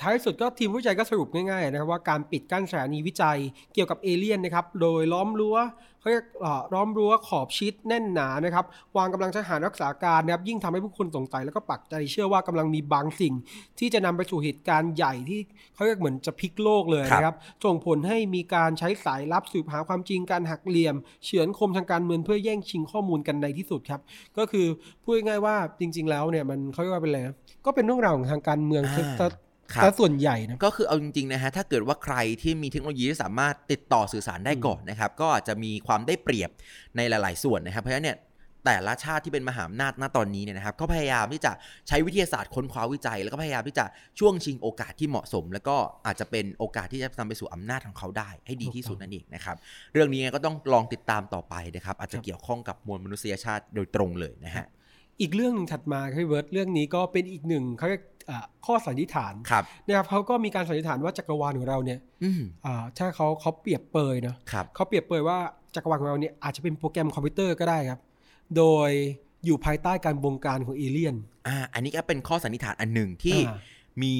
[0.00, 3.38] ท้ายสุดก็ทีมวิจัยก็สรุปง่ายๆนะครับว่าการปิดกั้นสถานีวิจัย
[3.74, 5.58] เกี่ยวกับเอเลี่ยนนะครับโดยล้อมรั้ว
[6.00, 8.64] เขาเรียกเอ่อล้อมรั้วขอบชิดแน่นหนานะครับ
[8.96, 13.34] วางกำลังทหารรักษาการนะครับยิ่งทำให้ผู้คนสงสัยแล้วก็ปักใจเชื่อว่ากำลังมีบางสิ่ง
[13.78, 15.40] ที่จะนำไปสู่เหตุการณ์ใหญ่ที่
[15.74, 24.00] เขาเรียกเหมือนจะพลิกโลกเลยนะครับส่งผลให้มีการใช้สายลับสืบหาความจริงการหักเหลี่ยม เฉือนคมทางการเมืองเพื่อแย่งชิงข้อมูลกันในที่สุดครับ
[24.38, 24.66] ก็คือ
[25.02, 29.30] พูดง่ายๆว่าจริง ๆ แล้วเนี่ยมันเขาเรียกว่าเป็นอะไรนะก็เป็นเรื่องราวของทางการเมืองอ่า
[29.70, 36.50] ซะครับซะส่วนใหญ่นะก็คือเอาจริงๆนะฮะถ้าเกิดว่าใครที่มีเทคโนโลยีที่สามารถติดต่อสื่อสารได้ก่อนนะครับ ก็อาจจะมีความได้เปรียบ
[36.96, 38.18] ในหลาย ๆ ส่วนนะครับเพราะฉะนั้นเนี่ย
[38.66, 41.52] แต่ละชาติที่เป็นมหาอำนาจณตอนนี้เนี่ยนะครับก็พยายามที่จะ
[41.88, 43.84] ใช้วิทยาศาสตร์ค้นคว้าวิจัย แล้วก็พยายามที่จะ
[44.20, 49.56] ช่วงชิงโอกาสที่เหมาะสม แล้วก็อาจจะเป็นโอกาสที่จะนำไปสู่อำนาจของเขาได้ ให้ดีที่สุดนั่นเองนะครับ
[49.92, 54.66] เรื่องนี้ก็ต้องลองติดตามต่อไปนะครับอาจจะเกี่ยวข้องกับมวลมนุษยชาติโดยตรงเลยนะฮะ
[55.20, 58.19] อีกเรื่องหนึ่งถัดมาครับพี่เบิร์ตเรื่องนี้ก็เป็นอีกหนึ่งเขาเรียกอ่า
[58.66, 65.38] ข้อสันนิษฐานครับนะครับเขาก็มีการสันนิษฐานว่าจักรวาลของเราเนี่ยอืมอ่าถ้าเขาเขาเปรียบเปรยเนาะครับเขาเปรียบเปรยว่า
[65.74, 68.00] จักรวาลของเราเนี่ยอาจจะเป็นโปรแกรมคอมพิวเตอร์ก็ได้ครับ
[68.56, 68.90] โดย
[69.46, 71.16] อยู่ภายใต้การบงการของเอเลี่ยน
[71.48, 73.58] อ่าอันนี้ก็เป็นข้อสันนิษฐานอันหนึ่งที่อ่า
[74.02, 74.14] มี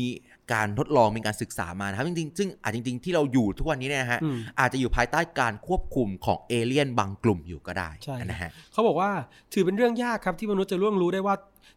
[0.53, 9.11] การทดลองมีการศึกษามานะครับจริงๆซึ่งอาจจริง ๆ ที่เราอยู่ทุกวันนี้เนี่ยนะฮะอืมอาจจะอยู่ภายใต้การควบคุมของเอเลี่ยนบางกลุ่มอยู่ก็ได้ใช่นะฮะเขาบอกว่า
[9.53, 11.35] ถือเป็นเรื่องยากครับที่มนุษย์จะล่วงรู้ได้ว่า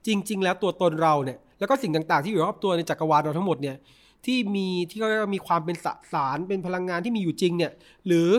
[0.07, 3.75] จริง ๆ แล้วตัวตนเราเนี่ย แล้วก็สิ่งต่างๆ ที่อยู่รอบตัวในจักรวาลเราทั้งหมดเนี่ย
[4.25, 7.71] ที่มีที่เขาเรียกว่ามีความเป็นสสารเป็นพลังงานที่มีอยู่จริงเนี่ย
[8.07, 8.29] หรือ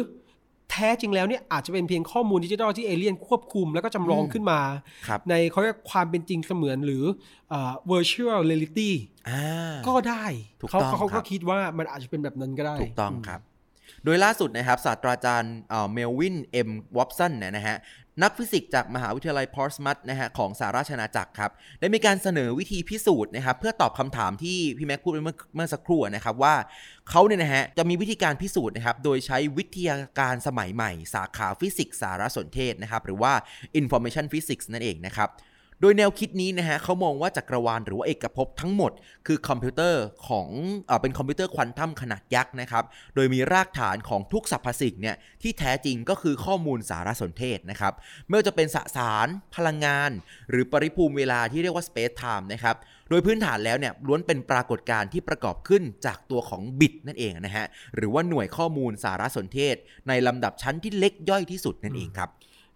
[0.71, 4.61] แท้จริงแล้วเนี่ยอาจจะเป็นเพียงข้อมูลดิจิทัลที่เอเลี่ยนควบคุมแล้วก็จำลองอืมขึ้นมา
[5.09, 7.05] ครับ ในเขาเรียกความเป็นจริงเสมือนหรือ
[7.53, 8.91] อ่า virtual reality
[9.29, 10.25] อ่า ก็ได้
[10.61, 13.41] ถูกเขาต้องเขาครัก็บ คิดว่ามันอาจจะเป็นแบบนั้นก็ได้ ถูกต้องครับ
[14.05, 15.55] โดยล่าสุดนะครับศาสตราจารย์
[15.93, 17.79] เมลวินเอ็มวอปสันเนี่ยนะฮะ
[18.23, 26.55] นักฟิสิกส์จากมหาวิทยาลัยพอร์ตสมัทนะฮะของสหราชอาณาจักรครับได้มีการเสนอวิธีพิสูจน์นะครับเพื่อตอบคำถามที่พี่แม็กพูดไปเมื่อเมื่อสักครู่นะครับว่า
[27.11, 33.33] เขาเนี่ยนะฮะจะมีวิธีการพิสูจน์นะครับโดยใช้วิทยาการสมัยใหม่ สาขาฟิสิกส์สารสนเทศนะครับหรือว่า
[33.81, 38.93] information physics นั่นเองนะครับโดยแนวคิดนี้นะฮะเขามองว่าจักรวาลหรือว่าเอกภพทั้งหมด
[39.27, 40.49] คือคอมพิวเตอร์ของ
[40.87, 47.93] เออเป็นคอมพิวเตอร์ควอนตัมขนาดยักษ์นะครับ โดยมีรากฐานของทุกสรรพสิ่งเนี่ยที่แท้จริงก็คือข้อมูลสารสนเทศนะครับ
[48.27, 50.11] ไม่ว่าจะเป็นสสาร พลังงาน
[50.51, 52.77] หรือปริภูมิเวลาที่เรียกว่า space time นะครับ
[53.11, 57.67] โดยพื้นฐานแล้วเนี่ยล้วนเป็นปรากฏการณ์ที่ประกอบขึ้นจากตัวของบิตนั่นเองนะฮะ
[57.97, 59.77] หรือว่าหน่วยข้อมูลสารสนเทศ
[60.09, 62.31] ในลำดับชั้นที่เล็กย่อยที่สุดนั่นเองครับ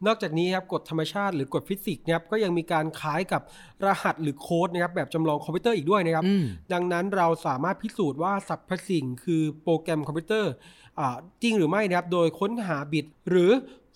[0.06, 3.42] นอกจากนี้ครับกฎธรรมชาติหรือกฎฟิสิกส์นะครับก็ยังมีการคล้ายกับ
[3.86, 10.52] รหัสหรือโค้ดนะครับแบบจำลองคอมพิวเตอร์อีกด้วยนะครับอืมดังนั้นเราสามารถพิสูจน์ว่าสรรพสิ่งคือโปรแกรมคอมพิวเตอร์
[10.98, 13.50] อ่าจริงหรือไม่นะครับโดยค้นหาบิตหรือ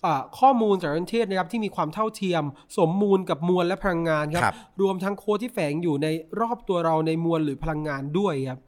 [0.05, 2.43] อาข้อมูลสารสนเทศนะครับที่มีความเท่าเทียม
[2.77, 6.07] สมมูลกับมวลและพลังงานครับครับรวมทั้งโค้ดที่แฝงอยู่ใน
[6.41, 8.61] รอบตัวเราในมวลหรือพลังงานด้วยครับ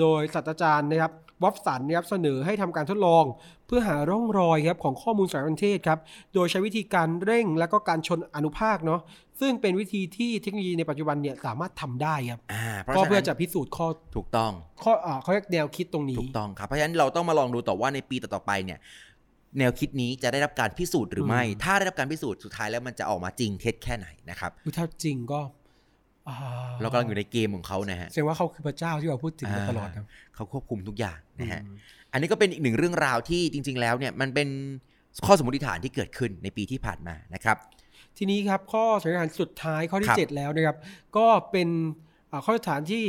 [0.00, 3.24] โดยศาสตราจารย์นะครับ วอฟสันนะครับเสนอให้ทำการทดลอง
[3.66, 5.98] เพื่อหาร่องรอยครับของข้อมูลสารสนเทศครับ
[6.34, 9.00] โดยใช้วิธีการเร่งและก็การชนอนุภาคเนาะ
[9.40, 18.78] ซึ่งเป็นวิธีที่เทคโนโลยีในปัจจุบันเนี่ยสามารถทำได้ครับอ่าเพราะก็ฉะเพื่อนั้นจะพิสูจน์ข้อถูกต้องข้ออ่าเขาเรียกแนวคิดตรงนี้ถูกต้องครับเพราะฉะนั้นเราต้องมาลองดูต่อว่าในปีต่อๆไปเนี่ย
[19.58, 25.59] แนวคิดนี้จะได้รับการพิสูจน์หรือไม่อืมถ้าได้รับการพิสูจน์สุดท้ายแล้วมันจะออกมาจริงเท็จแค่ไหนนะครับคือถ้าจริงก็อ่า
[26.80, 31.76] เรากำลังอยู่ในเกมของเขานะฮะแสดงว่าเขาคือพระเจ้าที่เราพูดถึงมาตลอดครับเขาควบคุมทุกอย่างนะฮะอืม
[32.12, 34.48] อันนี้ก็เป็นอีกหนึ่งเรื่องราวที่จริง ๆ แล้วเนี่ยมันเป็น
[35.26, 37.56] ข้อสมมติฐานที่เกิดขึ้นในปีที่ผ่านมานะครับ
[38.18, 40.76] ทีนี้ครับข้อสันนิษฐานสุดท้ายข้อคที่รับเจ็ดแล้วนะครับ
[41.16, 41.68] ก็เป็น
[42.30, 43.04] อ่าข้อสันนิษฐานที่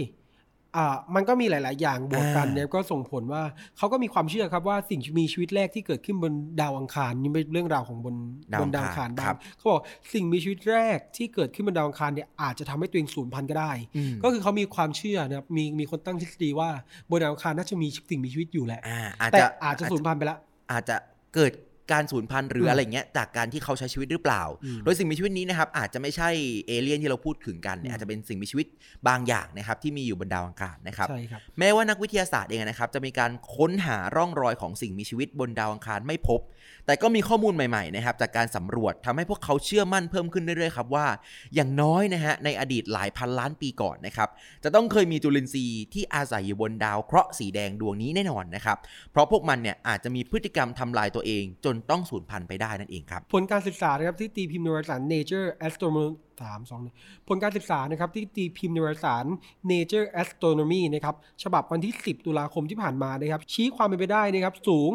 [0.78, 3.44] อ่ามันก็มีหลาย ๆ อย่างบวกกันเนี่ยก็ส่งผลว่า
[3.78, 8.16] เขาก็มีความเชื่อครับว่าสิ่งมีชีวิตแรกที่เกิดขึ้นบนดาวอังคารนี่เป็นเรื่องราวของบน
[8.54, 9.82] ดาวบอันงคารดาวอังคารคบ้ารังบเขาบอก
[10.14, 16.70] สิ่งมีชีวิตแรกที่เกิดขึ้นบนดาวอังคารเนี่ยอาจจะทำให้ตัวเองสูญพันธุ์ก็ได้อืมก็คือเขามีความเชื่อนะครับมีมีคนตั้งทฤษฎีว่า
[17.10, 20.40] บนดาวอังคารน่าจะมีสิ่งมีชีวิตอยู่แหละอ่าอาจแต่จะอาจจะสูญพันธุ์ไปแล้ว
[20.72, 20.96] อาจจะ
[21.36, 21.52] เกิด
[21.92, 26.30] การสูญพันธุ์หรือมอะไรเงี้ยจากการที่เขาใช้ชีวิตหรือเปล่าอืมโดยสิ่งมีชีวิตนี้นะครับอาจจะไม่ใช่
[26.68, 28.68] เอเลี่ยนที่เราพูดถึงกันเนี่ยอืมอาจจะเป็นสิ่งมีชีวิต
[29.08, 36.40] บางอย่างนะครับที่มีอยู่บนดาวอังคารนะครับใช่ครับแม้ว่านักวิทยาศาสตร์เองนะครับจะมีการค้นหาร่องรอยของสิ่งมีชีวิตบนดาวอังคารไม่พบ
[36.86, 41.08] แต่ก็มีข้อมูลใหม่ๆนะครับจากการสำรวจทำให้พวกเขาเชื่อมั่นเพิ่มขึ้นเรื่อยๆครับว่า
[41.56, 44.30] อย่างน้อยนะฮะในอดีตหลายพันล้านปีก่อนนะครับ
[44.64, 48.78] จะต้องเคยมีจุลินทรีย์ที่อาศัยอยู่บนดาวเคราะห์สีแดงดวงนี้แน่นอนนะครับ
[49.12, 56.08] เพราะพวกมันเนี่ยอาจจะมีพฤติกรรมทำลายตัวเองจนต้องสูญพันธุ์ไปได้นั่นเองครับ ผลการศึกษานะครับที่ตีพิมพ์ในวารสาร Nature Astronomy
[56.42, 56.96] สามสองหนึ่ง
[57.28, 59.26] ผลการศึกษานะครับที่ตีพิมพ์ในวารสาร
[59.72, 64.92] Nature Astronomy นะครับฉบับวันที่ 10 ตุลาคมที่ผ่านมานะครับ ชี้ความเป็นไปได้นะครับสูง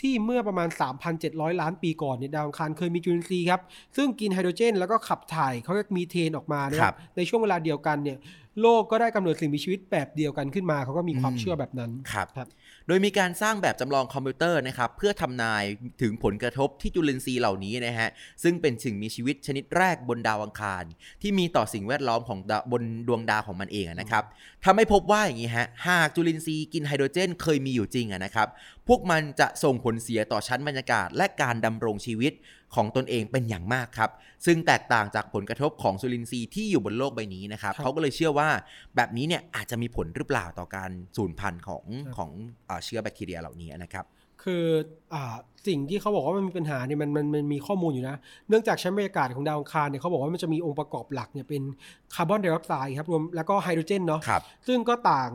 [0.00, 0.68] ที่เมื่อประมาณ
[1.14, 3.60] 3,700 ล้านปีก่อนเนี่ยดาวอังคารเคยมีจุลินทรีย์ครับ
[3.96, 8.18] ซึ่งกินไฮโดรเจน แล้วก็ขับถ่ายเขาเรียกมีเทนออกมานะคครัรับบในช่วงเวลาเดียวกันเนี่ย
[8.62, 12.48] โลกก็ได้กำเนิดสิ่งมีชีวิตแบบเดียวกันขึ้นมาเขาก็มีความอืมเชื่อแบบนั้นครับครับ
[12.86, 15.64] โดยมีการสร้างแบบจำลองคอมพิวเตอร์นะครับเพื่อทำนาย
[16.02, 18.08] ถึงผลกระทบที่จุลินทรีย์เหล่านี้นะฮะ
[18.42, 20.84] ซึ่งเป็นสิ่งมีชีวิตชนิดแรกบนดาวอังคาร
[21.22, 22.38] ที่มีต่อสิ่งแวดล้อมของ
[22.72, 24.24] บนดวงดาวของมันเองนะครับ
[24.64, 28.48] ทำให้พบว่าอย่างนี้ฮะหากจุลินทรีย์กินไฮโดรเจนเคยมีอยู่จริงนะครับ
[28.88, 32.32] พวกมันจะส่งผลเสียต่อชั้นบรรยากาศและการดำรงชีวิต
[32.74, 34.10] ของตนเองเป็นอย่างมากครับ
[34.46, 38.48] ซึ่งแตกต่างจากผลกระทบของจุลินทรีย์ที่อยู่บนโลกใบนี้นะครับครับเขาก็เลยเชื่อว่า
[38.96, 42.30] แบบนี้เนี่ยอาจจะมีผลหรือเปล่าต่อการสูญพันธุ์ของครับของ
[42.68, 44.04] อ่าเชื้อแบคทีเรียเหล่านี้นะครับ
[44.42, 44.64] คือ
[45.14, 45.34] อ่า
[45.66, 48.16] สิ่งที่เขาบอกว่ามันมีปัญหาเนี่ยมันมันมันมีข้อมูลอยู่นะ
[48.48, 51.62] เนื่องจากชั้นบรรยากาศของดาวอังคารเนี่ยเขาบอกว่ามันจะมีองค์ประกอบหลักเนี่ยเป็น
[52.14, 55.30] คาร์บอนไดออกไซด์ครับรวมแล้วก็ไฮโดรเจนเนาะครับซึ่งก็ต่าง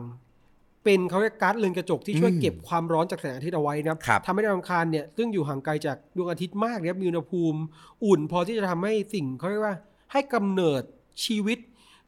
[0.86, 7.58] เป็นเขาเรียกก๊าซเรือนกระจกที่ช่วยอืมเก็บความร้อนจากแสงอาทิตย์เอาไว้นะครับครับทำให้ดาวอังคารเนี่ยซึ่งอยู่ห่างไกลจากดวงอาทิตย์มากนะครับมีอุณหภูมิ
[8.04, 9.74] อุ่น พอที่จะทำให้สิ่งเขาเรียกว่า
[10.12, 10.82] ให้กำเนิด
[11.24, 11.58] ชีวิต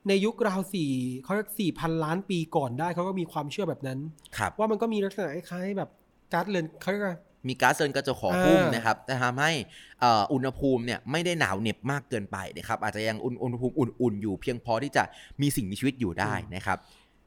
[0.08, 0.90] ในยุคราวสี่
[1.24, 3.98] เขาเรียกสี่พันล้านปีก่อนได้เขาก็มีความเชื่อแบบนั้น
[4.36, 5.90] ครับว่ามันก็มีลักษณะคล้ายๆแบบ
[6.32, 7.16] ก๊าซเรือนเขาเรียกว่า
[7.48, 9.52] มีก๊าซเรือนกระจกห่อหุ้มอยู่นะครับจะทำให้
[10.00, 15.04] เอ่ออุณหภูมิเนี่ยไม่ได้หนาวเหน็บมากเกินไปนะครับอาจจะยังอุณอุณหภูมิอุ่นๆอยู่เพียงพอที่จะ
[15.40, 16.78] มีสิ่งมีชีวิตอยู่ได้นะครับ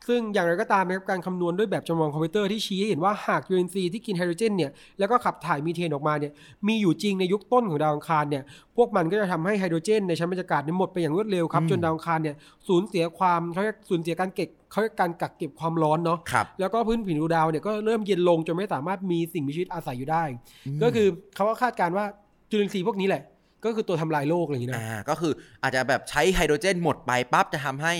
[0.07, 6.31] ซึ่งอย่างไรก็ตามนะครับการคำนวณด้วยแบบจำลองคอมพิวเตอร์ที่ชี้ให้เห็นว่าหากจุลินทรีย์ที่กินไฮโดรเจนเนี่ยแล้วก็ขับถ่ายมีเทนออกมาเนี่ย
[6.67, 8.43] มีอยู่จริงในยุคต้นของดาวอังคารเนี่ย
[8.77, 12.35] พวกมันก็จะทำให้ไฮโดรเจนในชั้นบรรยากาศเนี่ยหมดไปอย่างรวดเร็วครับอืมจนดาวอังคารเนี่ย
[12.67, 20.23] สูญเสียความเขาเรียกสูญเสียการเก็บเขาเรียกการกักเก็บความร้อนเนาะครับแล้วก็พื้นผิวดาวเนี่ยก็เริ่มเย็นลงจนไม่สามารถมีสิ่งมีชีวิตอาศัยอยู่ได้
[20.67, 22.05] อืมก็คือเขาก็คาดการณ์ว่า
[22.49, 23.23] จุลินทรีย์พวกนี้แหละ
[23.65, 25.33] ก็คือตัวทำลายโลกอะไรอย่างนี้นะอ่าก็คือ
[25.63, 27.93] อาจจะแบบใช้ไฮโดรเจนหมดไปปั๊บจะทำให้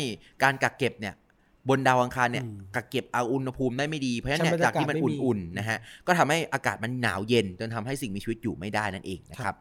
[0.44, 1.14] การกักเก็บเนี่ย
[1.70, 9.58] บนดาวอังคารเนี่ยอืมกักเก็บเอาอุณหภูมิได้ไม่ดี เพราะฉะนั้นเนี่ยชั้นบรรจากยากาศที่มันไม่มีอุ่นๆนะฮะก็ทำให้อากาศมันหนาวเย็น จนทำให้สิ่งมีชีวิตอยู่ไม่ได้นั่นเองนะครับ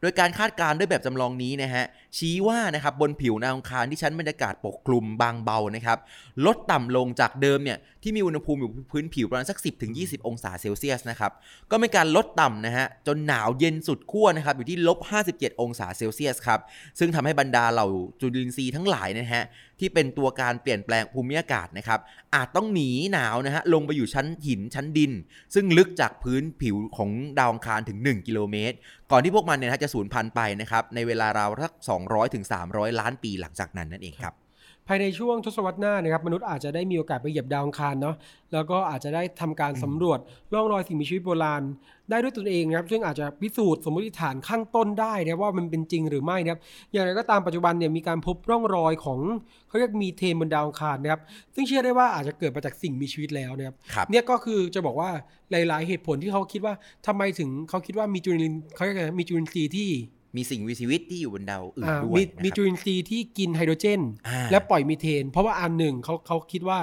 [0.00, 1.84] โดยการคาดการณ์ด้วยแบบจำลองนี้นะฮะ
[2.18, 5.98] ชี้ว่านะครับบนผิวดาวอังคารที่ชั้นบรรยากาศปกคลุมบางเบานะครับ
[6.46, 11.32] ลดต่ำลงจากเดิมเนี่ย ที่มีอุณหภูมิอยู่พื้นผิวประมาณสัก 10ถึง20 องศาเซลเซียสนะครับ
[11.70, 14.98] ก็มีการลดต่ำนะฮะ จนหนาวเย็นสุดขั้วนะครับ อยู่ที่ลบ
[15.30, 16.60] 57 องศาเซลเซียสครับ
[16.98, 17.86] ซึ่งทำให้บรรดาเหล่า
[18.20, 19.42] จุลินทรีย์ทั้งหลายนะฮะ
[19.80, 22.00] ที่เป็นตัวการเปลี่ยนแปลงภูมิอากาศนะครับ
[22.34, 25.12] อาจต้องหนีหนาวนะฮะ ลงไปอยู่ชั้นหินชั้นดิน
[25.54, 28.76] ซึ่งลึกจากพื้นผิวของดาวอังคารถึง 1 กิโลเมตร
[29.10, 31.72] ก่อนที่พวกมันเนี่ยนะจะสูญพันธุ์ไปนะครับ ในเวลาราวสัก
[32.04, 34.34] 200ถึง300 ล้านปีหลังจากนั้นนั่นเองครับ
[34.88, 38.16] ภายในช่วงทศวรรษหน้านะครับมนุษย์อาจจะได้มีโอกาสไปเหยียบดาวอังคารเนาะ
[38.52, 40.18] แล้วก็อาจจะได้ทำการสำรวจ
[40.52, 41.62] ร่องรอยสิ่งมีชีวิตโบราณ
[42.10, 46.60] ได้ด้วยตนเองนะครับซึ่งอาจจะพิสูจน์สมมติฐานข้างต้นได้นะว่ามันเป็นจริงหรือไม่นะครับ
[46.92, 49.20] อย่างไรก็ตามปัจจุบันเนี่ยมีการพบร่องรอยของ
[49.68, 51.20] เขาเรียกมีเทนบนดาวอังคารนะครับ
[51.54, 55.10] ซึ่งเชื่อได้ว่าอาจจะเกิดมาจากสิ่งมีชีวิตแล้วนะครับครับเนี่ยก็คือจะบอกว่า
[55.50, 56.74] หลาย ๆ เหตุผลที่เขาคิดว่า
[57.06, 59.90] ทำไมถึงเขาคิดว่ามีจุลินเขาเรียกไงมีจุลินทรีย์ที่
[60.36, 66.80] มีสิ่งมีชีวิตที่อยู่บนดาวอื่นอ่าด้วยมีนะมีครับจุลินทรีย์ที่กินไฮโดรเจนอ่าและปล่อยมีเทน เพราะว่าอันหนึ่งเขาเขาคิดว่า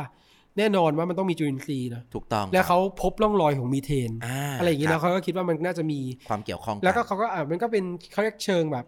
[0.58, 6.00] แน่นอนว่ามันต้องมีจุลินทรีย์นะถูกต้อง แล้วครับเขาพบร่องรอยของมีเทนอ่าอะไรอย่างนี้คแล้บวเขาก็คิดว่ามันน่าจะมี
[6.30, 8.86] ความเกี่ยวข้องนแล้วก็เขาก็อ่ามันก็เป็นเขาเรียกเชิงแบบ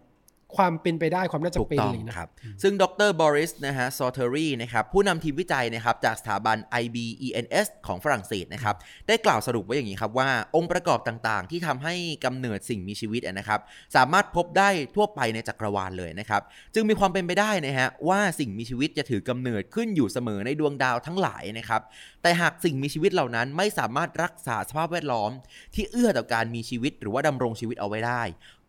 [0.56, 2.28] ความเป็นไปได้ความน่าจะถูกเป็นต้องอะไรอย่างนี้นะครับ
[2.62, 8.74] ซึ่งดรบอริสนะฮะซอเทอรีนะครับผู้นำทีมวิจัยนะครับจากสถาบัน IBENS ของฝรั่งเศสนะครับ
[9.08, 13.60] ได้กล่าวสรุปไว้อย่างนี้ครับว่าองค์ประกอบต่างๆ ที่ทำให้กำเนิดสิ่งมีชีวิตอะนะครับ
[13.96, 16.42] สามารถพบได้ทั่วไปในจักรวาลเลยนะครับ
[16.74, 21.82] จึงมีความเป็นไปได้นะฮะว่าสิ่งมีชีวิตจะถือกำเนิดขึ้นอยู่เสมอในดวงดาวทั้งหลายนะครับ
[22.22, 25.30] แต่หากสิ่งมีชีวิตเหล่านั้นไม่สามารถรักษาสภาพแวดล้อม
[25.74, 28.22] ที่เอื้อต่อการมีชีวิตหรือว่าดำรงชีวิตเอาไว้ได้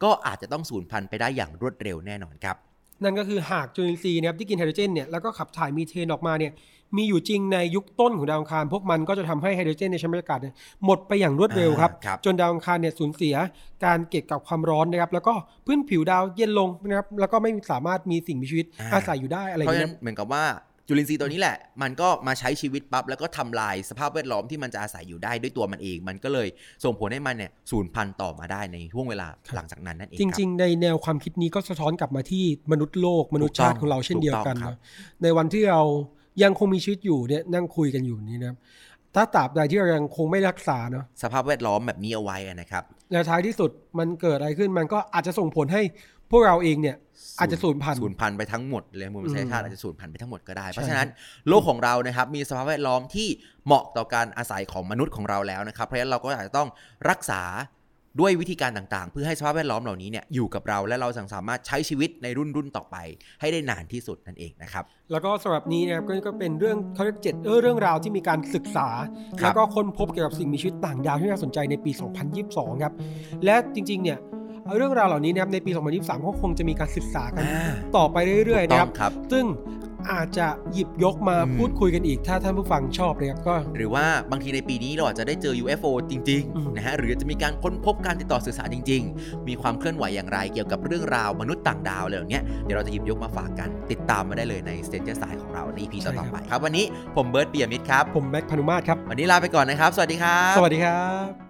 [0.03, 2.55] ก็อาจจะต้องสูญพันธุ์ไปได้อย่างรวดเร็วแน่นอนครับ
[3.03, 6.53] นั่นก็คือหากจุลินทรีย์นะครับที่กินไฮโดรเจนเนี่ยแล้วก็ขับถ่ายมีเทนออกมาเนี่ย
[6.97, 10.53] มีอยู่จริงในยุคต้นของดาวอังคาร พวกมันก็จะทำให้ไฮโดรเจนในชั้นบรรยากาศเนี่ย
[10.85, 13.35] หมดไปอย่างรวดเร็วครับอ่าครับจนดาวอังคารเนี่ยสูญเสีย
[13.85, 15.33] การเก็บกับความร้อนนะครับ แล้วก็
[15.65, 20.43] พื้นผิวดาวเย็นลงนะครับแล้วก็ไม่สามารถมีสิ่งมีชีวิตอาศัยอยู่ได้อะไรอเพย่างราะฉะเงี้นั้ยนเหมือนกับว่า
[20.87, 26.47] จุลินทรีย์ตัวนี้แหละ มันก็มาใช้ชีวิตปั๊บแล้วก็ทำลายสภาพแวดล้อมที่มันจะอาศัยอยู่ได้ด้วยตัวมันเอง มันก็เลย
[26.83, 35.81] ส่งผลให้มันเนี่ยสูญพันธุ์ต่อมาได้ในช่วงเวลาหลังจากนั้นนั่นเองจริง ๆ ในแนวความคิดนี้ก็สะท้อนกลับมาที่มนุษย์โลกมนุษยชาติของเราเช่นเดียวกันถูกต้องครับนะในวันที่เรา
[36.43, 38.57] ยังคงมีชีวิตอยู่เนี่ยนั่งคุยกันอยู่นี้นะครับ
[39.15, 45.81] ถ้าตราบใดที่เรายังคงไม่รักษาเนาะๆสภาพแวดล้อมแบบนี้เอาไว้อะนะครับ แล้วท้ายที่สุดมันเกิดอะไรขึ้นมันก็อาจจะส่งผลให้
[46.31, 46.95] พวกเราเองเนี่ย
[47.39, 51.07] อาจจะสูญพันธุ์สูญพันธุ์ไปทั้งหมดเลยมวลมนุษยชาติอืมอาจจะสูญพันธุ์ไปทั้งหมดก็ได้ใช่เพราะฉะนั้น
[51.47, 53.27] โลกของเรานะครับมีสภาพแวดล้อมที่
[53.65, 56.69] เหมาะต่อการอาศัยของมนุษย์ของเราแล้วนะครับ เพราะฉะนั้นเราก็อาจจะต้อง
[57.09, 57.41] รักษา
[58.21, 62.95] ด้วยวิธีการต่างๆ เพื่อให้สภาพแวดล้อมเหล่านี้เนี่ยอยู่กับเราและเราสามารถใช้ชีวิตในรุ่นรุ่นต่อไป
[63.41, 68.87] ให้ได้นานที่สุดนั่นเองนะครับ แล้วก็สำหรับนี้นะครับก็ก็เป็นเรื่องเขาเรียกเจ็ดเออเรื่องราวที่มีการศึกษา
[69.41, 71.91] ครับแล้วก็ค้นพบเกี่ยวกับสิ่งมีชีวิตต่างดาวที่น่าสนใจในปี
[72.37, 72.93] 2022 ครับ
[73.45, 74.17] และจริงๆ เนี่ย
[74.77, 79.45] เรื่องราวเหล่านี้นะครับในปี 2023 ก็คงจะมีการศึกษากันอ่าต่อไปเรื่อยๆถูกนะต้คอรับงครับ ซึ่ง
[80.11, 95.39] อาจจะหยิบยกมาอืมพูดคุยกันอีก ถ้าท่านผู้ฟังชอบนะครับก็ หรือว่าบางทีในปีนี้เราอาจจะได้เจอ UFO จริงอืมๆนะฮะหรือจะมีการค้นพบการติดต่อสื่อสารจริง ๆ มีความเคลื่อนไหวอย่างไรเกี่ยวกับเรื่องราวมนุษย์ต่างดาวอะไรอย่างเงี้ยเดี๋ยวเราจะหยิบยกมาฝากกัน ติดตามมาได้เลยใน s t a n g e r Side
[95.41, 96.85] ของเราใน EP ต่อๆไปครับวันนี้
[97.15, 101.44] ผมเบิร์ตเปียมิตรครับผมแม็กพานุมาตรครับวันนี้ลาไปก่อนนะครับ สวัสดีครับ สวัสดีครับ